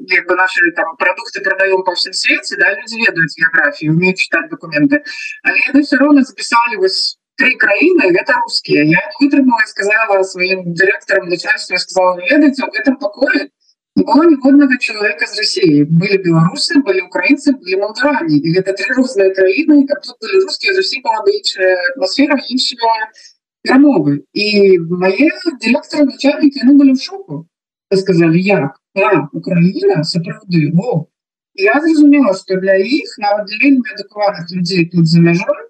як 0.08 0.28
бы 0.28 0.34
наши 0.36 0.70
там 0.72 0.96
продукты 0.96 1.40
продаем 1.40 1.82
по 1.84 1.94
всем 1.94 2.12
свете 2.12 2.56
да 2.56 2.74
люди 2.74 2.96
ведаюць 3.00 3.38
географію 3.38 3.94
умеют 3.94 4.18
читать 4.18 4.50
документы. 4.50 5.02
Але 5.42 5.80
все 5.82 5.96
равно 5.96 6.22
записали 6.22 6.76
вось 6.76 7.18
три 7.37 7.53
краіны 7.61 8.11
гэта 8.15 8.39
рускія 8.41 8.83
я 8.83 9.03
вытрымала 9.19 9.65
сказала 9.69 10.23
сваім 10.23 10.73
дырэктарам 10.73 11.29
начальства 11.29 11.77
сказала 11.77 12.17
ведаце 12.31 12.65
в 12.65 12.73
этом 12.73 12.97
покое 12.97 13.49
было 13.97 14.23
ніводнага 14.29 14.77
чалавека 14.77 15.25
з 15.25 15.37
Россией 15.37 15.83
были 15.83 16.17
беларусы 16.17 16.81
были 16.81 17.01
украінцы 17.01 17.53
были 17.57 17.81
молдаване 17.81 18.37
і 18.37 18.53
гэта 18.57 18.73
три 18.73 18.93
розныя 18.93 19.33
краіны 19.33 19.85
как 19.87 20.01
тут 20.01 20.17
были 20.21 20.43
рускія 20.45 20.73
зусім 20.73 21.01
была 21.05 21.25
іншая 21.33 21.75
атмосфера 21.93 22.37
іншая 22.49 23.11
перамовы 23.63 24.23
і 24.33 24.47
мае 25.03 25.29
дырэктары 25.61 26.09
начальнікі 26.09 26.65
яны 26.65 26.77
были 26.81 26.93
в 26.93 27.01
шоку 27.01 27.45
сказали 27.93 28.39
як 28.39 28.77
а, 28.95 29.27
Украіна 29.31 30.03
сапраўды 30.03 30.71
Во 30.73 31.07
я 31.53 31.79
зразумела 31.81 32.33
что 32.35 32.59
для 32.61 32.75
іх 32.77 33.17
нават 33.17 33.47
для 33.47 33.57
вельмі 33.57 33.93
адэкватных 33.93 34.51
людзей 34.51 34.89
тут 34.89 35.07
за 35.07 35.21
мяжой 35.21 35.63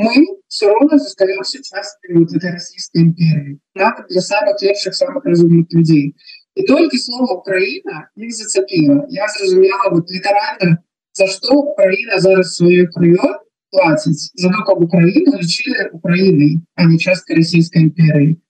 мы 0.00 0.26
все 0.48 0.68
равно 0.72 0.96
застаемся 0.96 1.62
частью 1.62 2.20
вот 2.20 2.32
этой 2.32 2.52
Российской 2.52 3.02
империи. 3.02 3.58
Надо 3.74 4.06
для 4.08 4.20
самых 4.20 4.60
лепших, 4.62 4.94
самых 4.94 5.24
разумных 5.24 5.66
людей. 5.72 6.16
И 6.54 6.64
только 6.64 6.96
слово 6.98 7.34
Украина 7.34 8.08
их 8.16 8.32
зацепило. 8.32 9.06
Я 9.08 9.28
зразумела 9.28 9.90
вот 9.90 10.10
литерально, 10.10 10.82
за 11.12 11.26
что 11.26 11.54
Украина 11.54 12.18
зараз 12.18 12.54
свое 12.56 12.88
крыло 12.88 13.42
платит. 13.70 14.14
За 14.34 14.48
то, 14.48 14.64
как 14.64 14.80
Украину 14.80 15.38
лечили 15.38 15.90
Украиной, 15.92 16.60
а 16.74 16.84
не 16.84 16.98
частью 16.98 17.36
Российской 17.36 17.82
империи. 17.82 18.40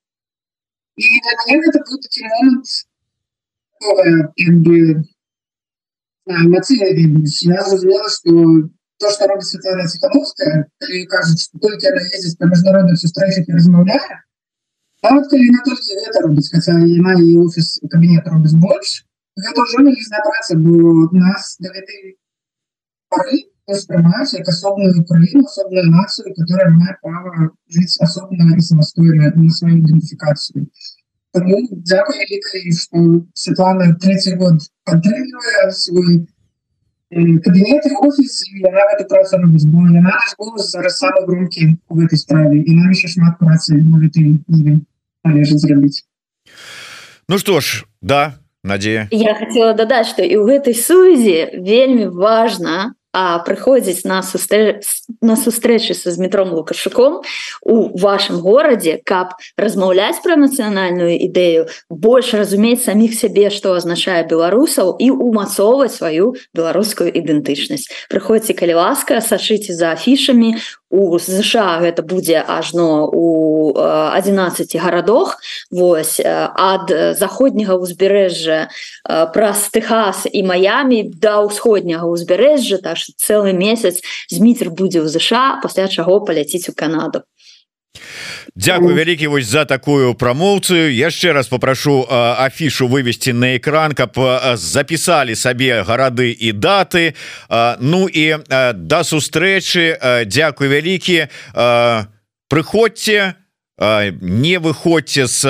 И 0.96 1.02
для 1.02 1.56
меня 1.56 1.68
это 1.68 1.80
был 1.80 1.98
такой 1.98 2.28
момент, 2.28 2.66
как 4.36 4.58
бы, 4.60 5.04
эмоциональный. 6.26 7.24
Я 7.40 7.64
зразумела, 7.64 8.08
что 8.08 8.70
то, 9.00 9.10
что 9.10 9.26
робит 9.26 9.44
Светлана 9.44 9.88
Тихановская, 9.88 10.68
и 10.88 11.06
кажется, 11.06 11.44
что 11.44 11.58
только 11.58 11.88
она 11.88 12.02
ездит 12.02 12.38
по 12.38 12.44
международных 12.44 12.98
встречах 12.98 13.48
и 13.48 13.52
размовляет, 13.52 14.02
а 15.02 15.14
вот 15.14 15.28
коли 15.28 15.48
она 15.48 15.58
только 15.64 15.82
это 16.06 16.20
робит, 16.20 16.44
хотя 16.52 16.72
и 16.78 16.98
она 16.98 17.14
и 17.14 17.36
офис, 17.36 17.78
и 17.82 17.88
кабинет 17.88 18.26
робит 18.28 18.52
больше, 18.60 19.04
это 19.36 19.62
уже 19.62 19.78
не 19.78 19.96
праца, 20.10 20.54
бо 20.56 21.08
нас 21.16 21.56
до 21.58 21.68
этой 21.70 22.18
поры 23.08 23.44
воспринимаются 23.66 24.36
как 24.38 24.48
особенную 24.48 25.00
Украину, 25.00 25.44
особенную 25.44 25.90
нацию, 25.90 26.34
которая 26.34 26.70
имеет 26.70 27.00
право 27.00 27.50
жить 27.68 27.96
особенно 28.00 28.54
и 28.54 28.60
самостоятельно 28.60 29.32
на 29.34 29.50
свою 29.50 29.78
идентификацию. 29.78 30.68
Тому 31.32 31.68
дякую 31.70 32.18
великой, 32.18 32.72
что 32.72 33.26
Светлана 33.34 33.94
третий 33.94 34.34
год 34.34 34.60
поддерживает 34.84 35.76
свой 35.76 36.28
кабінет 37.10 37.82
офіс 38.06 38.46
яна 38.54 38.82
гэта 38.92 39.04
праца 39.10 39.38
робіць 39.42 39.66
бо 39.66 39.82
яна 39.90 40.14
голос 40.38 40.70
зараз 40.70 41.02
самы 41.02 41.26
громкі 41.26 41.74
у 41.90 41.98
гэтай 41.98 42.18
справе 42.22 42.62
і 42.62 42.70
нам 42.78 42.94
еще 42.94 43.10
шмат 43.10 43.34
працы 43.42 43.74
на 43.82 43.98
гэтай 43.98 44.38
належыць 45.24 45.58
зрабіць 45.66 46.06
Ну 47.28 47.38
что 47.38 47.60
ж 47.60 47.84
да 48.02 48.34
Надея. 48.62 49.08
Я 49.10 49.34
хотела 49.34 49.74
дадаць 49.74 50.06
что 50.06 50.22
і 50.22 50.36
ў 50.38 50.44
гэтай 50.46 50.74
сувязі 50.74 51.58
вельмі 51.58 52.06
важно 52.14 52.94
а 53.12 53.38
прыходзіць 53.46 54.04
на 54.04 54.22
сустрэ... 54.22 54.80
на 55.20 55.36
сустрэчы 55.36 55.94
са 55.94 56.10
зметром 56.10 56.52
лукашуком 56.54 57.22
у 57.62 57.98
вашем 57.98 58.40
горадзе 58.40 59.00
каб 59.04 59.34
размаўляць 59.56 60.22
пра 60.22 60.36
нацыянальную 60.36 61.18
ідэю 61.18 61.66
больш 61.90 62.34
разумець 62.34 62.84
саміх 62.86 63.14
сябе 63.14 63.50
што 63.50 63.74
азначае 63.74 64.22
беларусаў 64.30 64.94
і 64.98 65.10
умацоўваць 65.10 65.94
сваю 65.94 66.34
беларускую 66.54 67.10
ідэнтычнасць. 67.10 67.90
Прыходзьце 68.10 68.54
калі 68.54 68.78
ласка 68.78 69.20
сачыце 69.20 69.74
за 69.74 69.92
афішамі 69.98 70.56
у 70.90 71.18
ЗША 71.18 71.78
гэта 71.80 72.02
будзе 72.02 72.42
ажно 72.42 73.06
у 73.06 73.72
11 73.78 74.76
гарадах 74.76 75.38
Вось 75.70 76.18
ад 76.20 76.90
заходняга 77.14 77.78
ўзбярэжжа 77.78 78.68
праз 79.06 79.70
Техас 79.70 80.26
і 80.26 80.42
Маямі 80.42 81.06
да 81.14 81.46
ўсходняга 81.46 82.10
ўзбярэжжа 82.10 82.82
так 82.82 82.98
цэлы 82.98 83.54
месяц 83.54 84.02
зміцер 84.28 84.74
будзе 84.74 85.06
ў 85.06 85.08
ЗША 85.08 85.62
пасля 85.62 85.86
чаго 85.86 86.20
паляціць 86.26 86.66
у 86.68 86.74
Канаду 86.74 87.22
Дякую 88.56 88.94
вялікі 88.94 89.26
вось 89.26 89.46
за 89.46 89.64
такую 89.64 90.14
прамоўцыю. 90.14 90.90
Яшчэ 90.90 91.32
раз 91.32 91.48
попрашу 91.48 92.02
афішу 92.10 92.88
вывесці 92.88 93.32
на 93.32 93.56
экран 93.56 93.94
каб 93.94 94.18
запісалі 94.58 95.36
сабе 95.38 95.82
гарады 95.82 96.34
і 96.34 96.52
даты. 96.52 97.14
Ну 97.80 98.08
і 98.08 98.42
да 98.74 99.00
сустрэчы. 99.06 99.96
Дякую 100.26 100.70
вялікі. 100.70 101.30
Прыходзьце. 102.50 103.34
Не 104.20 104.58
выходзьце 104.58 105.26
з 105.26 105.42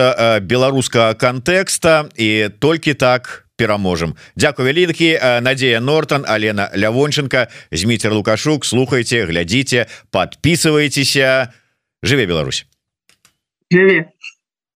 беларускага 0.45 1.15
кантэкста 1.17 2.13
і 2.15 2.49
толькі 2.61 2.95
так 2.95 3.49
пераможам. 3.57 4.15
Дякую 4.37 4.69
вялікі. 4.69 5.19
Надзея 5.41 5.81
Нортон 5.81 6.25
Алена 6.29 6.71
Лявонченко 6.77 7.49
зміцер 7.73 8.13
лукашук. 8.13 8.65
Слухайте 8.65 9.25
глядзіце 9.25 9.87
подписывайтеся 10.13 11.49
жыве 12.05 12.27
Беларусь 12.27 12.70
GG. 13.73 14.09